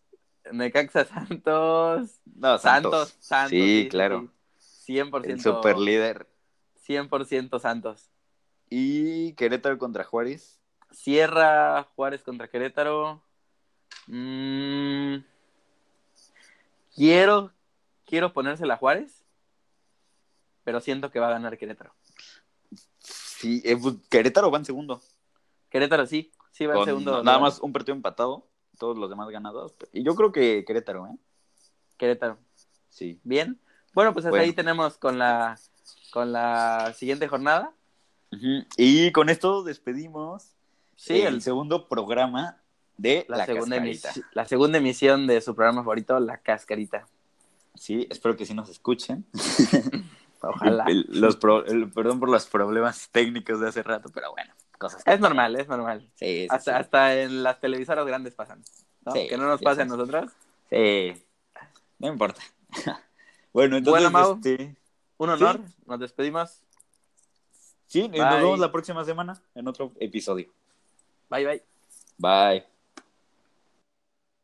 [0.52, 2.20] Necaxa Santos.
[2.24, 3.50] No, Santos, Santos.
[3.50, 4.28] Sí, claro.
[4.58, 4.94] sí.
[4.94, 5.24] 100%.
[5.24, 6.28] El super líder.
[6.86, 8.10] 100% Santos.
[8.70, 10.60] Y Querétaro contra Juárez.
[10.90, 13.22] Sierra, Juárez contra Querétaro.
[14.06, 15.16] Mm,
[16.94, 17.52] quiero,
[18.04, 19.24] quiero ponérsela a Juárez,
[20.62, 21.92] pero siento que va a ganar Querétaro.
[23.46, 25.00] Sí, eh, pues, Querétaro va en segundo.
[25.70, 27.10] Querétaro sí, sí va en Con segundo.
[27.22, 27.40] nada lugar.
[27.40, 28.46] más un partido empatado.
[28.78, 29.74] Todos los demás ganados.
[29.92, 31.16] Y yo creo que Querétaro, ¿eh?
[31.96, 32.38] Querétaro.
[32.90, 33.20] Sí.
[33.24, 33.58] Bien.
[33.94, 34.44] Bueno, pues hasta Bueno.
[34.44, 35.58] ahí tenemos con la,
[36.12, 37.72] con la siguiente jornada.
[38.32, 38.66] Ujú.
[38.76, 40.52] Y con esto despedimos
[40.96, 42.58] Sí, el, el- segundo programa
[42.98, 44.12] de La, La, segunda Cascarita.
[44.32, 47.06] la segunda emisión de su programa favorito, La Cascarita.
[47.74, 49.24] Sí, espero que sí nos escuchen.
[50.50, 50.84] Ojalá.
[50.86, 55.02] El- los pro- el- perdón por los problemas técnicos de hace rato, pero bueno, cosas
[55.04, 56.08] que Es normal, es normal.
[56.14, 56.78] Sí, sí, Hasta, sí.
[56.80, 58.62] hasta en las televisoras grandes pasan.
[59.12, 60.32] que no nos pase a nosotros.
[60.68, 61.14] Sí.
[61.98, 62.40] No importa.
[63.52, 64.34] bueno, entonces, Bueno, Mau.
[64.34, 64.76] este,
[65.18, 65.60] Un honor.
[65.86, 66.60] Nos despedimos.
[67.86, 68.18] sí, Bye.
[68.20, 70.50] nos vemos la próxima semana en otro episodio.
[71.30, 71.62] Bye, bye.
[72.18, 72.75] Bye.